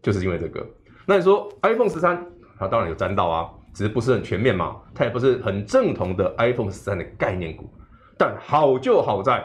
[0.02, 0.68] 就是因为这个。
[1.06, 2.22] 那你说 iPhone 十三，
[2.60, 7.70] 它当然有沾到啊，只是不是很全面嘛，它也不是很正统的 iPhone 十三的概念股，
[8.18, 9.42] 但好就好在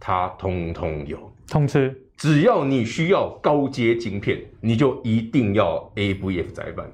[0.00, 2.02] 它通通有，通吃。
[2.16, 6.90] 只要你需要高阶晶片，你就一定要 ABF 载板。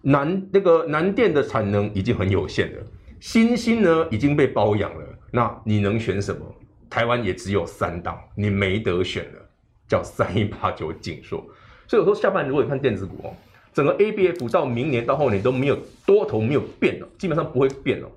[0.00, 2.82] 南那个南电的产能已经很有限了，
[3.20, 6.40] 新兴呢已经被包养了，那你能选什么？
[6.88, 9.40] 台湾也只有三档，你没得选了，
[9.86, 11.44] 叫三一八九景硕。
[11.86, 13.34] 所以我说下半年如果你看电子股哦，
[13.72, 18.10] 整个 ABF 到明年到后年都没有多头没有变了，基本上不会变了。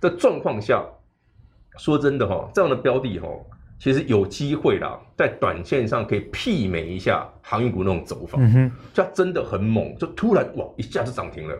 [0.00, 0.84] 的状况下，
[1.76, 3.28] 说真的哈，这样的标的哈。
[3.78, 11.56] 其实有机会啦，在短线上可以媲美一下航运股那种走法，嗯哼，就它真的很猛，就突然哇一下就涨停了。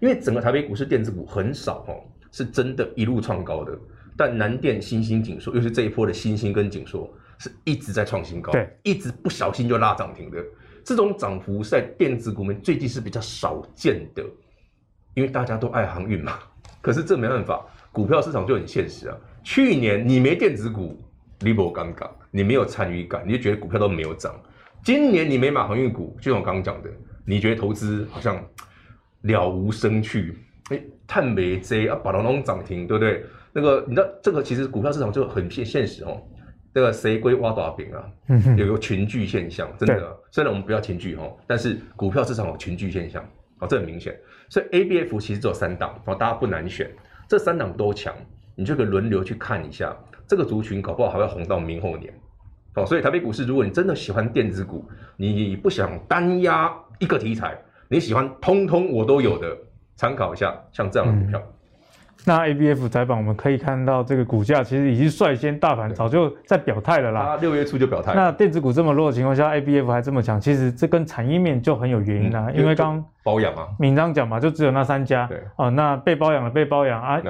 [0.00, 2.02] 因为整个台北股市电子股很少哦，
[2.32, 3.78] 是真的一路创高的。
[4.16, 7.08] 但南电、新兴、景硕，又是这一波的新兴跟景硕，
[7.38, 10.42] 是一直在创新高，对，一直不小心就拉涨停的。
[10.84, 14.24] 这种涨幅在电子股里面最近是比较少见的，
[15.14, 16.38] 因为大家都爱航运嘛。
[16.80, 19.16] 可是这没办法，股票市场就很现实啊。
[19.44, 21.00] 去年你没电子股。
[21.40, 24.34] 你不尴尬，你没有参与感，你就觉得股票都没有涨。
[24.84, 26.90] 今年你没买航运股，就像我刚刚讲的，
[27.24, 28.42] 你觉得投资好像
[29.22, 30.38] 了无生趣。
[30.70, 33.24] 哎、欸，碳煤这啊，把它弄涨停，对不对？
[33.52, 36.22] 那个你知道这个其实股票市场就很现现实哦。
[36.72, 38.04] 那个谁归挖大饼啊？
[38.56, 40.16] 有个群聚现象，真的。
[40.30, 43.28] 虽然我们不要群聚哦，但是股票市场有群聚现象，
[43.58, 44.16] 哦，这很明显。
[44.48, 46.88] 所以 ABF 其实只有三档，哦，大家不难选，
[47.28, 48.14] 这三档都强，
[48.54, 49.96] 你就可以轮流去看一下。
[50.30, 52.14] 这个族群搞不好还会红到明后年，
[52.76, 57.58] 哦，所以台北股市，如果你真的喜欢电子股，你不想单押一个题材，
[57.88, 59.48] 你喜欢通通我都有的，
[59.96, 61.40] 参考一下像这样的股票。
[61.40, 61.52] 嗯
[62.26, 67.24] 那 ABF 窄板，我们可以看到这个股价其实已经率先大盘早就在表态了啦。
[67.24, 68.12] 它六月初就表态。
[68.14, 72.56] 那电子股这么弱的情况下，ABF 还这么强，其实这跟产业面就很有原因啦、嗯。
[72.60, 75.26] 因为刚包养啊，闵漳讲嘛，就只有那三家。
[75.26, 75.38] 对。
[75.56, 77.20] 哦，那被包养的被包养啊，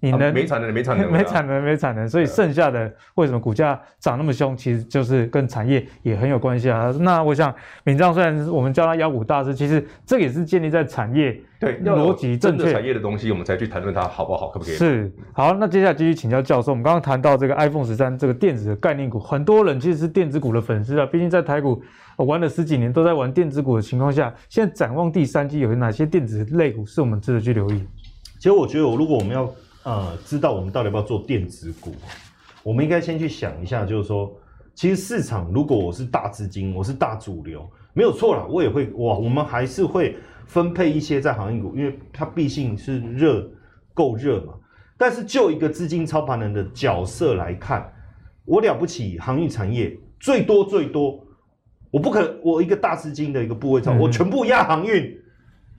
[0.00, 4.56] 你能、啊、没产能 没产能没产能没产能，所以剩下的为什么股价涨那么凶？
[4.56, 6.92] 其实就是跟产业也很有关系啊。
[7.00, 11.38] 那我想闵漳虽然我们叫他妖股大师，其实这也是建立在产业。
[11.60, 14.74] 对，逻辑正确产业的东西，我们才去谈论它好不好，可不可以？
[14.74, 16.72] 是好，那接下来继续请教教授。
[16.72, 21.06] 我们刚刚谈到这个 iPhone 十三这个电子的概念股，很多人其实是电子股的粉丝啊。
[21.06, 21.82] 毕竟在台股
[22.16, 27.82] 我玩了十几年，都在玩电子股的情况下，现在展望第三季有哪些电子类股是我们值得去留意？
[28.38, 29.52] 其实我觉得，如果我们要
[29.82, 31.94] 呃知道我们到底要不要做电子股，
[32.62, 34.32] 我们应该先去想一下，就是说，
[34.74, 40.16] 其实市场如果我是大资金，我是大主流，没有错啦，我也会哇，我们还是会。
[40.46, 43.50] 分配一些在航运股，因为它毕竟是热，
[43.94, 44.52] 够热嘛。
[44.98, 47.90] 但是就一个资金操盘人的角色来看，
[48.44, 51.23] 我了不起航运产业最多最多，
[51.94, 55.16] 我不可能我一个大资金的一个部位操、嗯，我全部压航运，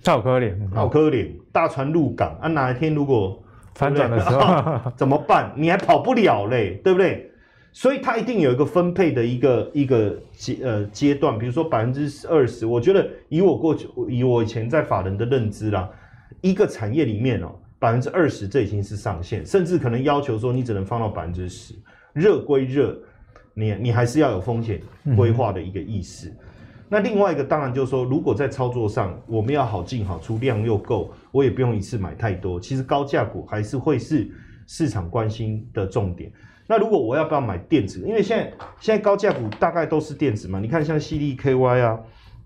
[0.06, 1.30] 好可怜，好可怜。
[1.52, 3.38] 大船入港啊，哪一天如果
[3.74, 5.52] 反转的时候 怎么办？
[5.58, 7.30] 你还跑不了嘞，对不对？
[7.74, 15.90] 所以它一定有一个分配的一个一个阶呃阶段，比如说百分之二十，我觉得以我过去以我以前在法人的认知啦，
[16.40, 21.74] 一个产业里面哦，百分之二十这已经是上限，甚至可能要求说你只能放到百分之十。
[22.14, 22.98] 热归热，
[23.56, 24.80] 你你还是要有风险
[25.16, 26.30] 规划的一个意识。
[26.30, 26.38] 嗯。
[26.88, 32.60] 那另外一个当然就是说，如果在操作上我们要好进好出，量又够，我也不用一次买太多。
[32.60, 34.30] 其实高价股还是会是
[34.68, 36.32] 市场关心的重点。
[36.68, 38.04] 那如果我要不要买电子？
[38.08, 40.60] 因为现在现在高价股大概都是电子嘛。
[40.60, 42.00] 你看像 C D K Y 啊，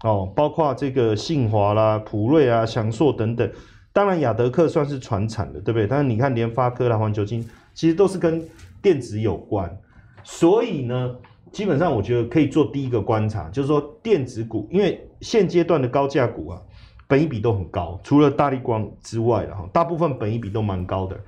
[0.03, 3.49] 哦，包括这个信华啦、普瑞啊、翔硕等等。
[3.91, 5.88] 当然亚德克算是传产的，对不对？
[5.88, 8.41] 但是你看联发科啦、环球金，其实都是跟
[8.82, 9.78] 电子有关。
[10.24, 11.15] 所以呢，
[11.51, 16.61] 基本上我觉得可以做第一个观察，就是说电子股，因为现阶段的高价股啊，
[17.07, 21.20] 本益比都很高，除了大力光之外了哈，大部分本益比都蛮高的。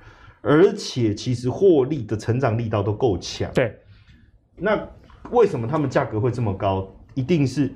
[0.44, 3.48] 而且其实获利的成长力道都够强。
[3.54, 3.72] 对，
[4.56, 4.76] 那
[5.30, 6.92] 为什么他们价格会这么高？
[7.14, 7.70] 一定是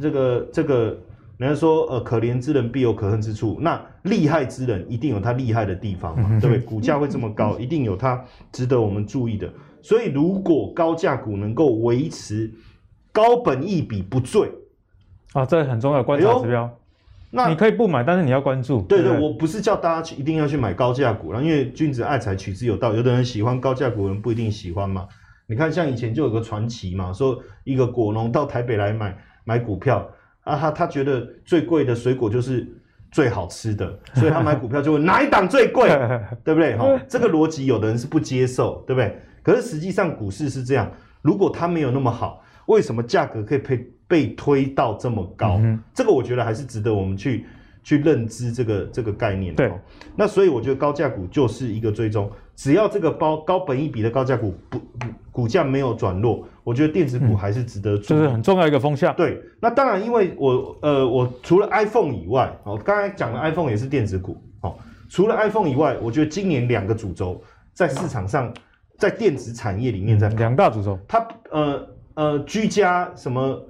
[0.00, 0.98] 这个这个，
[1.36, 3.58] 人家说呃，可怜之人必有可恨之处。
[3.60, 6.58] 那厉害之人一定有他厉害的地方嘛，对不对？
[6.64, 9.52] 股价会这么高，一定有它值得我们注意的。
[9.84, 12.50] 所以如果高价股能够维持
[13.12, 14.50] 高本益比不坠，
[15.34, 16.78] 啊，这很重要观察指标。
[17.30, 18.80] 那你可以不买，但是你要关注。
[18.82, 22.94] 对对，对对我不是叫大家去一定要去买高价股了，因为君子爱财，取之有道。
[22.94, 25.06] 有的人喜欢高价股，人不一定喜欢嘛。
[25.46, 29.14] 你看，像以前就有个传奇嘛，说一个果农到台北来买
[29.44, 30.08] 买股票
[30.44, 32.66] 啊，他他觉得最贵的水果就是
[33.12, 35.88] 最好吃的，所以他买股票就问 哪一档最贵，
[36.42, 36.74] 对不对？
[36.78, 39.20] 哈，这个逻辑有的人是不接受，对不对？
[39.44, 40.90] 可是实际上股市是这样，
[41.22, 45.58] 如果它没有那么好，为什么价格可以被被推到这么高？
[45.62, 47.44] 嗯、这个我觉得还是值得我们去
[47.82, 49.54] 去认知这个这个概念。
[49.54, 49.70] 对，
[50.16, 54.80] 那所以我觉得高价股就是一个追踪，只要这个包高本益比的高价股不
[55.30, 57.98] 股价没有转弱，我觉得电子股还是值得。
[57.98, 59.14] 这、嗯就是很重要一个风向。
[59.14, 64.76] 对，那当然，因为我呃，我除了 iPhone 以外，哦，刚才讲的 iPhone 也是电子股，哦，
[65.08, 67.42] 除了 iPhone 以外，我觉得今年两个主轴
[67.72, 68.54] 在市场上，
[68.98, 71.88] 在电子产业里面在，两大主轴，它呃。
[72.16, 73.60] 呃，居家什么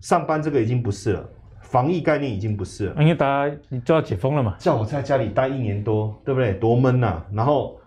[0.00, 1.28] 上班这个已经不是了，
[1.60, 4.54] 防疫概念已经不是了，因为大家你就要解封了嘛。
[4.60, 6.54] 叫我在家里待一年多，对不对？
[6.54, 7.26] 多闷呐、啊！
[7.32, 7.80] 然后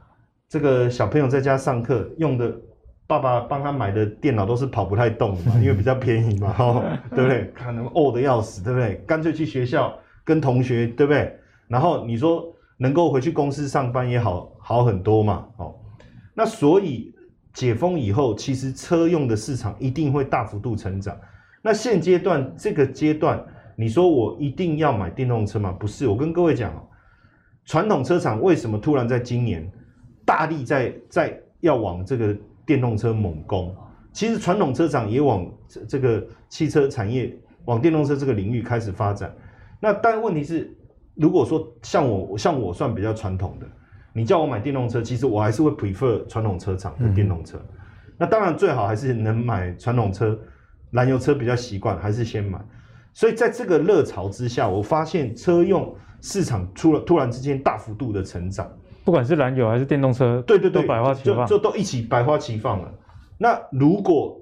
[0.50, 2.54] 这个小朋友在家上课用的，
[3.08, 6.54] 爸爸帮他买的电脑都是跑不太动的嘛， 因为比较便宜嘛，
[7.16, 7.50] 对不对？
[7.56, 8.96] 可能饿的要死，对不对？
[9.08, 11.34] 干脆去学校跟同学，对不对？
[11.70, 12.44] 然后你说
[12.76, 15.74] 能够回去公司上班也好好很多嘛，哦，
[16.34, 17.12] 那所以。
[17.54, 21.16] 解封以后，其实车用的市场一定会大幅度成长。
[21.62, 25.72] 那现阶段这个阶段，你说我一定要买电动车吗？
[25.72, 26.82] 不是，我跟各位讲哦，
[27.64, 29.72] 传统车厂为什么突然在今年
[30.26, 33.72] 大力在在要往这个电动车猛攻？
[34.12, 39.32] 其实传统车厂也往这这个汽车产业往电动车这个领域开始发展。
[39.80, 40.76] 那但问题是，
[41.14, 43.68] 如果说像我像我算比较传统的。
[44.14, 47.58] 你叫我买电动车，其实我还是会 prefer 传统车厂的电动车。
[47.58, 47.78] 嗯、
[48.18, 50.40] 那当然最好还是能买传统车，
[50.92, 52.60] 燃油车比较习惯，还是先买。
[53.14, 58.72] 所以在这个热潮之下，我发现车用市场出了突然之间大幅度的成长，
[59.04, 62.94] 不管是燃油还是电动车，对对对，都百花齐放，就就都一起百花齐放了。
[63.38, 64.40] 那如果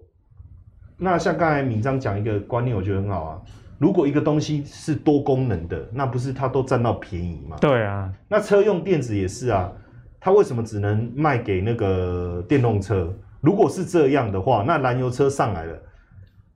[0.97, 3.41] 那像刚才闵章讲一个观念，我觉得很好啊。
[3.81, 7.57] 如果一个东西是多功能的，那不是它都占到便宜吗？
[7.59, 9.73] 对啊，那车用电子也是啊，
[10.19, 13.11] 它为什么只能卖给那个电动车？
[13.39, 15.75] 如果是这样的话，那燃油车上来了。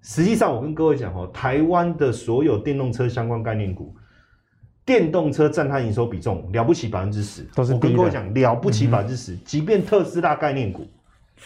[0.04, 3.96] 实际上，我跟各位讲哦，台湾的所有电动车相关概念股，
[4.86, 9.34] 电动车占它营收比重了不起百分之十，都是我跟各位讲了不起百分之十。
[9.34, 10.86] 嗯、即便特斯拉概念股，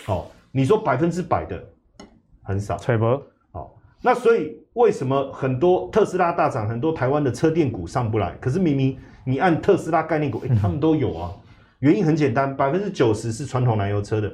[0.08, 1.64] 哦，你说百分之百的
[2.44, 3.06] 很少，吹不？
[3.54, 4.59] 好，那所以。
[4.80, 8.32] 为什么很多特斯拉大涨，很多台湾的车电股上不来？
[8.40, 11.30] 可是明明你按特斯拉概念股，诶，他们都有啊。
[11.80, 14.32] 原因很简单，百分之九十是传统燃油车的，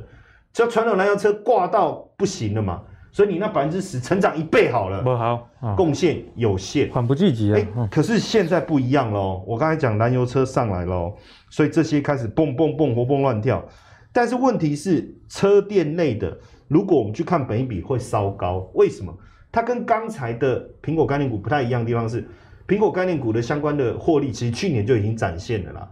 [0.54, 2.82] 只要传统燃油车挂到不行了嘛。
[3.12, 7.56] 所以你那百分之十成长一倍好了，不好，贡献有限，缓不济急啊。
[7.56, 9.42] 诶，可是现在不一样喽。
[9.48, 11.16] 我刚才讲燃油车上来喽，
[11.50, 13.66] 所以这些开始蹦蹦蹦活蹦乱跳。
[14.12, 16.38] 但是问题是，车电类的，
[16.68, 19.18] 如果我们去看本益比会稍高，为什么？
[19.56, 22.28] 它跟刚才的苹果概念股不太一样的地方是，
[22.68, 25.90] 苹果概念股的相关的获利，其实去年就已经展现了啦。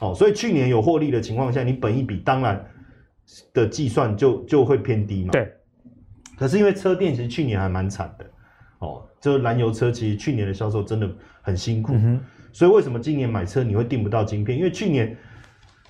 [0.00, 2.64] 哦，所以去年有获利的情况下，你本益比当然
[3.52, 5.30] 的计算就就会偏低嘛。
[5.30, 5.52] 对。
[6.38, 8.24] 可是因为车电其实去年还蛮惨的，
[8.78, 11.06] 哦，就是燃油车其实去年的销售真的
[11.42, 11.92] 很辛苦。
[11.94, 12.18] 嗯、
[12.50, 14.56] 所以为什么今年买车你会订不到晶片？
[14.56, 15.14] 因为去年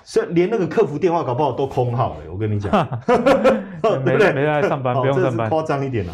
[0.02, 2.32] 是连那个客服电话搞不好都空号了。
[2.32, 2.68] 我跟你讲，
[3.06, 4.32] 对不对？
[4.32, 6.12] 没来上班，不用上班，夸张一点了。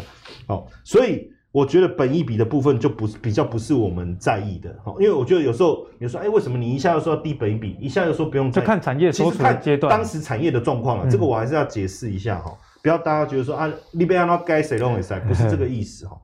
[0.49, 8.51] 好，所以我觉得本益比的部分就不是比较不是我们在意的，因为我觉得有时候你说，哎，为什么你一下又说低本益比，一下又说不用？
[8.51, 16.19] 就看产业所处的阶段，当时产业的状况了，嗯、这个我还是要解释一下哈，不要大家觉得说啊，你不要那该谁弄谁，不是这个意思哈。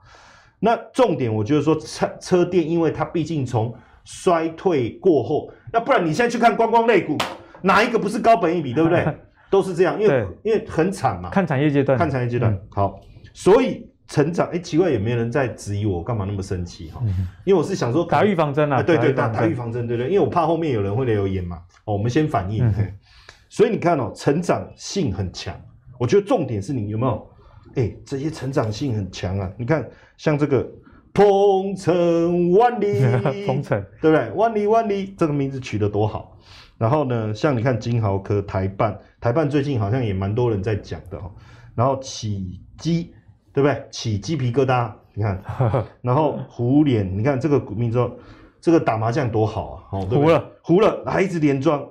[0.60, 3.72] 那重点我觉得说车车店，因为它毕竟从
[4.06, 7.16] 衰退过后，那不然你现在去看观光类股，
[7.62, 9.06] 哪一个不是高本益比，对不对？
[9.52, 11.30] 都是这样，因为因为很惨嘛。
[11.30, 13.00] 看产业阶段，看产业阶段，好，
[13.34, 13.88] 所以。
[14.08, 17.02] 成长，哎、欸，奇怪，也没有人在质疑我，干嘛那么生气哈？
[17.44, 21.58] 因为我是想说打预防针啊，对对，打打预防针，对对，因为我怕后面有人会留言嘛。
[21.86, 22.64] 哦，我们先反应。
[22.64, 22.94] 嗯、
[23.50, 25.60] 所以你看哦，成长性很强。
[25.98, 27.30] 我觉得重点是你有没有？
[27.70, 29.52] 哎、欸，这些成长性很强啊。
[29.58, 29.84] 你看，
[30.18, 30.70] 像这个
[31.12, 33.00] 鹏程万里，
[33.48, 34.30] 鹏程，对不对？
[34.36, 36.38] 万里万里，这个名字取得多好。
[36.78, 41.32] 然后呢，像你看金豪科、台办，台办最近好像也蛮多人在讲的哈。
[41.74, 43.12] 然后起基。
[43.56, 43.88] 对不对？
[43.90, 45.42] 起鸡皮疙瘩，你看，
[46.04, 48.12] 然后胡脸，你看这个股民说，
[48.60, 49.98] 这个打麻将多好啊！
[49.98, 50.26] 哦，对不对？
[50.26, 51.82] 胡了，糊了，还一直连庄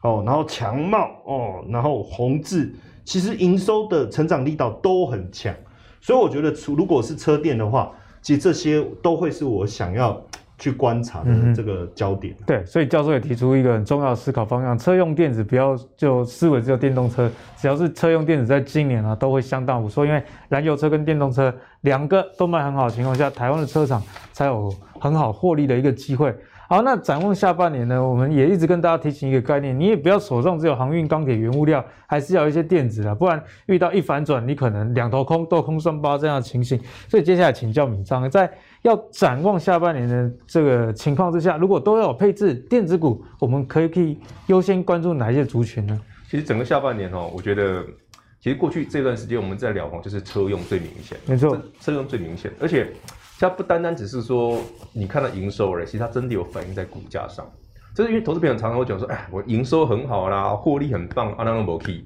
[0.00, 0.22] 哦。
[0.24, 5.54] 然后强茂哦，然后宏字，其实营收的成长力道都很强，
[6.00, 7.92] 所以我觉得，如果是车店的话，
[8.22, 10.18] 其实这些都会是我想要
[10.60, 12.32] 去观察的这个焦点。
[12.38, 24.00] 嗯、对，所以教授也提出一个很重要的思考方向：车用电子不要就思维只有电动车，只要是车用电子，在今年啊都会相当不错，因为燃油车跟电动车两个都卖很好的情况下，台湾的车厂
[24.32, 26.32] 才有很好获利的一个机会。
[26.68, 28.08] 好，那展望下半年呢？
[28.08, 36.80] 我们也一直跟大家提醒一个概念，你也不要手上只有航运、钢铁、原物料，还是要一些电子啊，不然遇到一反转，你可能两头空、多空双八这样的情形。
[37.08, 38.48] 所以接下来请教闵漳，在
[38.82, 46.00] 要展望下半年的这个情况之下，如果都要有配置电子股，我们可以可以优先关注哪一些族群呢？
[46.28, 47.84] 其实整个下半年哦，我觉得
[48.40, 52.92] 其实过去这段时间我们在聊哦，就是车用最明显，没错，车用最明显，而且。
[53.42, 54.60] 它不单单只是说
[54.92, 57.50] 你看到营收而已，其实它真的有反映在股价上。
[57.94, 62.04] 就是因为投资朋友常常会讲说，哎，我营收很好啦，获利很棒，啊，那那么 key。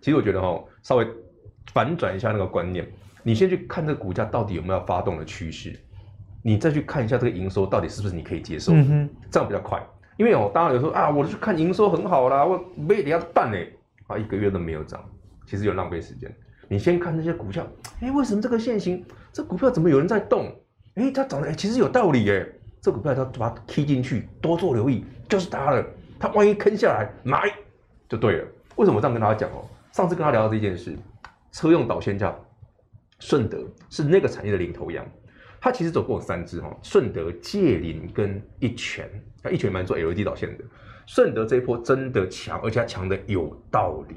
[0.00, 1.06] 其实我觉得哈，稍微
[1.72, 2.86] 反转一下那个观念，
[3.24, 5.76] 你先去看这个股价到底有没有发动的趋势，
[6.42, 9.82] 你再去看一下这个营收到底是不是你可以接受，嗯哼，这样比较快。
[10.16, 13.58] 因为哦，当然有说啊，我去看营收很好啦，我没等下办呢，
[14.08, 15.02] 啊，一个月都没有涨，
[15.46, 16.34] 其实有浪费时间。
[16.68, 17.66] 你先看那些股票，
[18.00, 20.54] 哎，为什么这个线型，这股票怎么有人在动？
[20.94, 22.46] 哎，它涨得哎，其实有道理耶。
[22.80, 25.84] 这股票它把它踢进去，多做留意，就是它了。
[26.18, 27.42] 它万一坑下来，买
[28.08, 28.46] 就对了。
[28.76, 29.64] 为什么我这样跟大家讲哦？
[29.92, 30.96] 上次跟他聊到这件事，
[31.52, 32.34] 车用导线架，
[33.20, 35.04] 顺德是那个产业的领头羊。
[35.60, 39.08] 它其实总共有三支哈，顺德、界霖跟一全。
[39.42, 40.64] 它一全蛮做 LED 导线的。
[41.06, 44.16] 顺德这一波真的强，而且它强的有道理。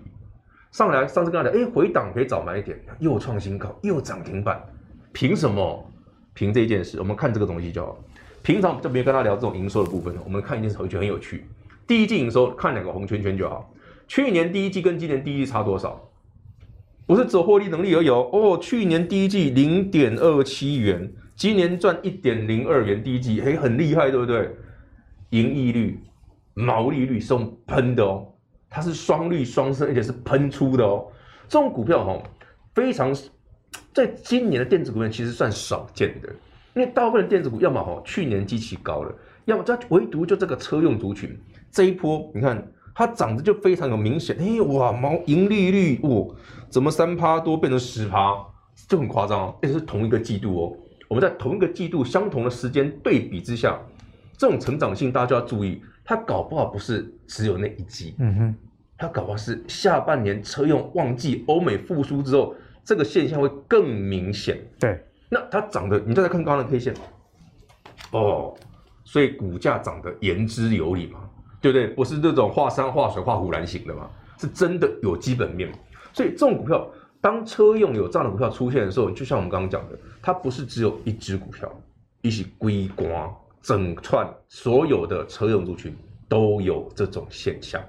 [0.72, 4.62] 上来上次跟他聊，哎，回档可以早买一点，又创新高，又涨停板，
[5.12, 5.86] 凭什么？
[6.34, 8.02] 凭这件事，我们看这个东西就好。
[8.42, 11.46] 平常就没跟他聊这种营收的部分，我们看一件事，我觉得很有趣。
[11.86, 13.74] 第一季营收看两个红圈圈就好。
[14.08, 16.10] 去年第一季跟今年第一季差多少？
[17.06, 18.58] 不是走获利能力而已哦。
[18.62, 21.12] 去年第一季零点二七元，
[21.42, 24.56] 今年赚一点零二元，第一季嘿很厉害，对不对？
[25.32, 26.00] 盈利率、
[26.54, 28.28] 毛利率是用喷的哦，
[28.70, 31.08] 它是双率双升，而且是喷出的哦。
[31.48, 32.22] 这种股票哈，
[32.76, 33.12] 非常。
[33.92, 36.30] 在今年的电子股里其实算少见的，
[36.76, 39.12] 因为大部分的电子股要么哈去年基期高了，
[39.46, 41.36] 要么它唯独就这个车用族群
[41.72, 46.36] 这一波，你看它涨得就非常有明显，哎哇毛盈利率哇
[46.70, 48.46] 怎么三趴多变成十趴，
[48.88, 50.78] 就很夸张，而且是同一个季度哦，
[51.12, 53.78] 我们在同一个季度相同的时间对比之下，
[54.38, 58.56] 这种成长性大家就要注意，它搞不好不是只有那一季，嗯哼，
[58.98, 62.56] 它搞不好是下半年车用旺季，欧美复苏之后。
[62.84, 64.60] 这个现象会更明显。
[64.80, 65.00] 对，
[65.30, 66.94] 那它涨的，你再来看刚刚的 K 线，
[68.12, 68.56] 哦，
[69.04, 71.20] 所以股价涨得言之有理嘛，
[71.62, 71.88] 对不对？
[71.90, 74.10] 不是这种画山画水画虎烂型的嘛，
[74.40, 75.70] 是真的有基本面。
[76.12, 76.90] 所以这种股票，
[77.22, 81.72] 当车用有这样的股票出现的时候，就像我们刚刚讲的，它不是只有一只股票，
[82.22, 85.96] 一起归光，整串所有的车用族群
[86.28, 87.82] 都有这种现象。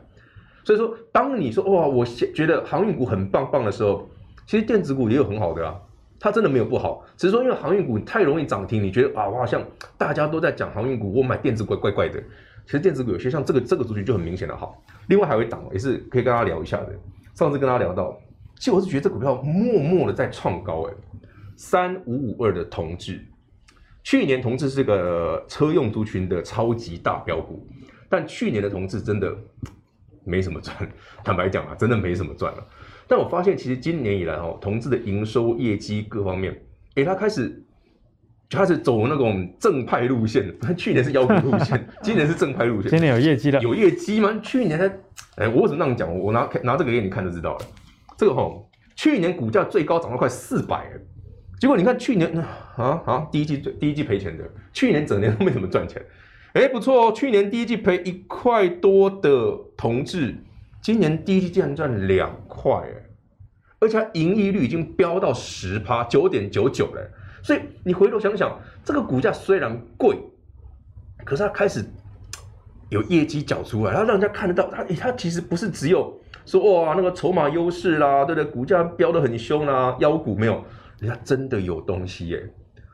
[0.65, 4.09] 所以说，当你说哇，我觉得航运股很棒棒的时候。
[4.45, 5.81] 其实电子股也有很好的啊，
[6.19, 9.63] 它真的没有不好，只是说因为航运股太容易涨停，你觉得啊，我好像
[9.97, 12.21] 大家都在讲航运股，我买电子股怪怪的。
[12.67, 14.83] 其实电子股有些像这个这个族群就很明显的好。
[15.07, 16.93] 另外还有一档也是可以跟大家聊一下的，
[17.35, 18.19] 上次跟大家聊到，
[18.63, 20.95] 其实我是觉得这股票默默的在创高哎，
[21.57, 23.21] 三五五二的同志，
[24.05, 27.67] 去年同志是个车用族群的超级大标股，
[28.09, 29.37] 但去年的同志真的
[30.23, 30.77] 没什么赚，
[31.25, 32.65] 坦白讲啊，真的没什么赚了。
[33.09, 36.57] 但我发现，其实今年以来哦，同志的营收、业绩各方面，
[36.95, 37.65] 哎，他开始
[38.49, 40.55] 就开始走那种正派路线。
[40.79, 42.93] 去年是妖股路线， 今年是正派路线。
[42.93, 44.39] 今年有业绩了，有业绩吗？
[44.41, 44.87] 去年才，
[45.35, 46.17] 哎，我为什么那样讲？
[46.17, 47.65] 我拿拿这个给你看就知道了。
[48.23, 50.89] 这个吼，去年股价最高涨到快四百，
[51.59, 56.01] 结果你看去年啊啊，第一季第一季赔钱的，去年整年都没怎么赚钱。
[56.53, 60.37] 哎，不错哦，去年第一季赔一块多的同志。
[60.81, 63.11] 今年第一季竟然赚两块哎，
[63.81, 67.03] 而且它盈利率已经飙到十趴九点九九了，
[67.43, 70.17] 所以你回头想想，这个股价虽然贵，
[71.25, 71.85] 可是它开始
[72.89, 78.51] 有业绩缴出来，它让人家看得到，它它其实不是只有说哇那个筹码优势啦，对不对？
[78.51, 80.65] 股价飙得很凶啦，妖股没有，
[80.99, 82.53] 人家真的有东西耶。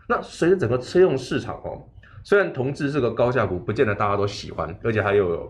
[0.09, 1.83] 那随着整个车用市场哦，
[2.23, 5.49] 虽然同致是个高价股，不见得大家都喜欢，而且还有。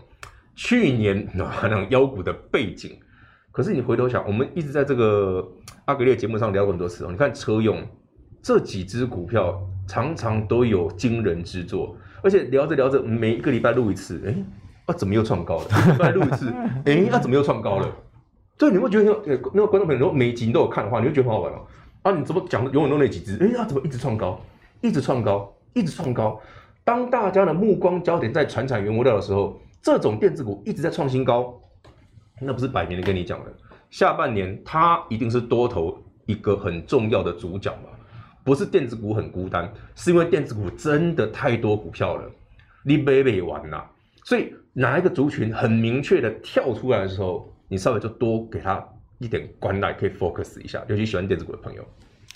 [0.60, 2.98] 去年那种妖股的背景，
[3.52, 5.48] 可是你回头想，我们一直在这个
[5.84, 7.12] 阿格列节目上聊过很多次哦。
[7.12, 7.80] 你看车用
[8.42, 14.34] 这几只股票，常常都有惊人之作，而且聊着聊着，每一个礼拜录一次，哎，
[14.88, 15.66] 啊怎么又创高了？
[15.92, 16.52] 礼拜录一次，
[16.86, 17.86] 哎，啊怎么又创高了？
[18.56, 21.66] 对，你会觉得那个那个观众朋友，如果每集都有看的话，你会觉得很好玩哦。
[22.02, 23.36] 啊，你怎么讲的永远都那几只？
[23.40, 24.40] 哎，啊怎么一直创高，
[24.80, 26.40] 一直创高，一直创高？
[26.84, 31.54] 当大家的目光焦点在传产原物料的时候，这种电子股一直在创新高，
[32.40, 33.52] 那不是摆明的跟你讲的，
[33.90, 37.90] 下半年它一定是多头一个很重要的主角嘛？
[38.42, 42.24] 不是电子股很孤单，是因为电子股真的太多股票了，
[42.82, 43.84] 你背背完呐。
[44.24, 48.82] 所以哪一个族群很明确的跳出来的时候，你稍微就多给他
[49.18, 51.84] 一点关爱，可以 focus 一下，尤其喜欢电子股的朋友。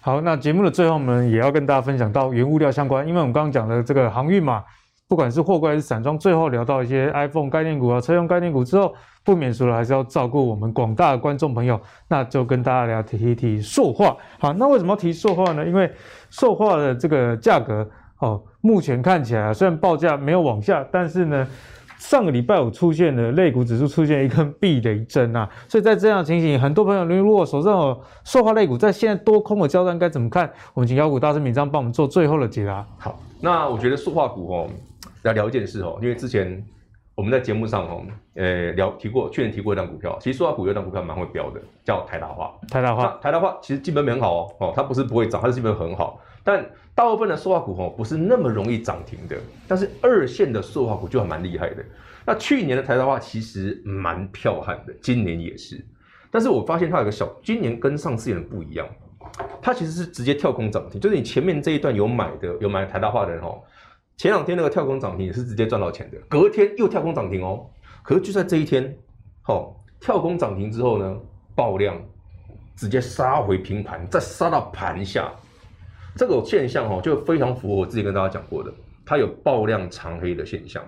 [0.00, 4.64] 好，那节目的最后，我们也要跟大家分享到原物料相关，因为我们刚刚讲的这个航运嘛，
[5.08, 14.16] 不管是货柜还是散装，最后聊到一些 iPhone 概念股啊、车用概念股之后，不免俗了，还是要照顾我们广大的观众朋友，那就跟大家聊提一提塑化。
[14.40, 15.64] 好，那为什么要提塑化呢？
[15.64, 15.88] 因为
[16.30, 21.46] 塑化的这个价格哦，目前看起来虽然报价没有往下，但是呢。
[22.02, 30.52] 上个礼拜五出现了类股指数出现一根避雷针啊，所以在这样的情形，很多朋友如果手上有塑化类股，在现在多空的交战该怎么看？
[30.74, 32.84] 我们请妖股大师闵漳帮我们做最后的解答。
[32.98, 34.68] 好，那我觉得塑化股哦，
[35.22, 36.62] 要聊一件事哦，因为之前
[37.14, 38.02] 我们在节目上哦，
[38.34, 42.52] 呃，聊提过，去年提过一档股票，其实塑化股有一档股票蛮会飙的，叫台达化。
[42.68, 46.18] 台达化，台达化其实基本面很好哦，哦，它不是不会涨，它是基本面很好。
[46.44, 46.64] 但
[46.94, 49.36] 大部分的塑化股哦，不是那么容易涨停的，
[49.66, 51.84] 但是二线的塑化股就还蛮厉害的。
[52.24, 55.84] 那去年的台达化其实蛮彪悍的，今年也是。
[56.30, 58.86] 但是我发现它有个小，今年跟上次有点不一样，
[59.60, 63.60] 它其实是直接跳空涨停，就是你前面这一段有买的，有买台达化的人哦，
[64.16, 67.66] 前两天那个跳空涨停也是直接赚到钱的，隔天又跳空涨停哦。
[68.02, 68.96] 可是就在这一天，
[69.46, 71.16] 哦，跳空涨停之后呢，
[71.54, 72.00] 爆量，
[72.76, 75.32] 直接杀回平盘，再杀到盘下。
[76.14, 78.72] 这个现象哦，就非常符合我之前跟大家讲过的，
[79.04, 80.82] 它有爆量长黑的现象。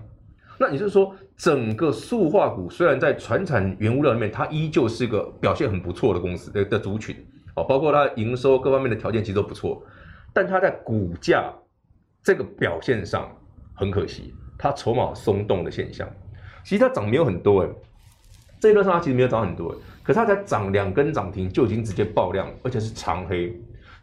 [0.59, 7.16] 那你是说，整个塑化股虽然在传产原物料里面，它依旧是一个表现很不错的公司的的族群
[7.57, 9.83] 哦，包括它营收各方面的条件其实都不错，
[10.33, 11.53] 但它在股价
[12.22, 13.29] 这个表现上
[13.75, 16.09] 很可惜，它筹码松动的现象。
[16.62, 17.68] 其实它涨没有很多诶，
[18.61, 23.53] 这一段上它其实没有涨很多诶，可是它才涨两根涨停就已经直接爆量，而且是长黑。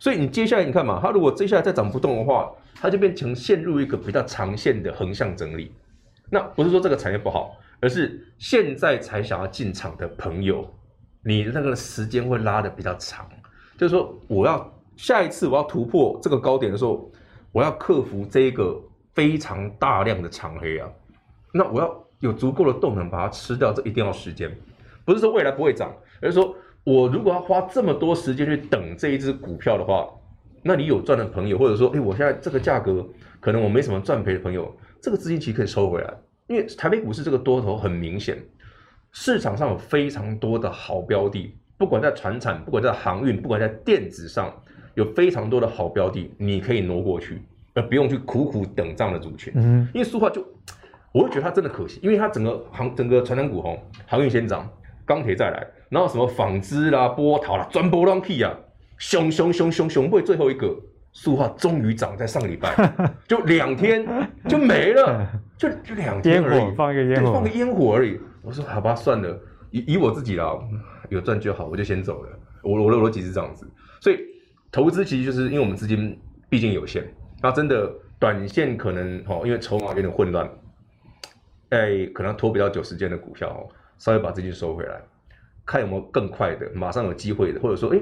[0.02, 5.72] 所以你接下来你看嘛，它如果接下来再涨不动的话，它就变成陷入一个比较长线的横向整理。
[6.28, 10.68] 那不是说这个产业不好，而是现在才想要进场的朋友，
[11.24, 13.30] 你那个时间会拉的比较长。
[13.78, 17.08] 就是说，我要下一次我要突破这个高点的时候，
[17.52, 18.76] 我要克服这个
[19.14, 20.89] 非常大量的长黑啊。
[21.54, 24.52] 那我要有足够的动能把它吃掉，这一定要时间。
[25.06, 26.56] 不是说未来不会涨，而是说。
[26.84, 30.08] 我如果要花这么多时间去等这一只股票的话，
[30.64, 33.08] 那你有赚的朋友，或者说，哎，我现在这个价格
[33.40, 36.12] 可能我没什么赚赔的朋友，这个资金其实可以收回来，
[36.48, 38.38] 因为台北股市这个多头很明显，
[39.12, 44.52] 市场上有非常多的好标的，不管在船产，不管在航运，不管在电子上，
[44.96, 47.42] 有非常多的好标的，你可以挪过去，
[47.76, 49.54] 而不用去苦苦等这样的主权。
[49.56, 50.44] 嗯，因为说话就，
[51.12, 54.68] 我会觉得它真的可惜，因为它整个航整个船产股红，航运先涨。
[55.04, 58.52] 钢铁再来，然后什么纺织啦、波涛啦，全部都起啊，
[58.98, 60.74] 熊熊熊熊熊，会最后一个
[61.12, 62.74] 塑化终于涨，在上个礼拜
[63.28, 64.08] 就两天
[64.48, 65.28] 就没了，
[65.58, 68.18] 就 就两天而已，放一个烟火，放个烟火而已。
[68.42, 69.38] 我说好吧，算了，
[69.70, 70.58] 以以我自己啦，
[71.10, 72.30] 有赚就好，我就先走了。
[72.64, 73.70] 我我的逻辑是这样子，
[74.00, 74.18] 所以
[74.72, 76.18] 投资其实就是因为我们资金
[76.48, 77.04] 毕竟有限，
[77.42, 80.50] 那真的短线可能哦，因为筹码有点混乱，
[81.70, 83.68] 哎，可能拖比较久时间的股票哦。
[83.98, 85.00] 稍微把资金收回来，
[85.72, 88.02] 看有没有更快的，马上有机会的，或者说，诶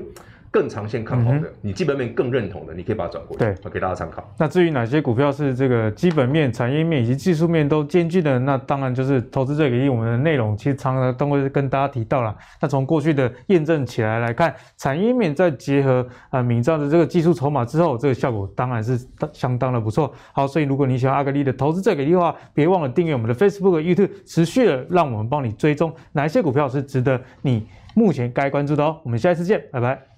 [0.51, 4.27] 更长线看好的，嗯、你基本面更认同的，你可以把它转过来，对，给大家参考。
[4.37, 9.89] 那至于哪些股票是这个基本面、产业面以及技术面都兼具的，那当然就是投资最给力。
[9.89, 12.35] 我们的内容其实常常都会跟大家提到了。
[12.59, 18.99] 那从过去的验证起来来看，产业面再结合啊闵漳的这个技术筹码之后，这个效果当然是
[19.33, 20.13] 相当的不错。
[20.33, 28.99] 好，所以如果你喜欢阿格力的投资最给力的话，别忘了订阅我们的 Facebook、YouTube，持续的让我们帮你追踪哪一些股票是值得你目前该关注的哦。
[29.03, 30.08] 我们下一次见，拜拜。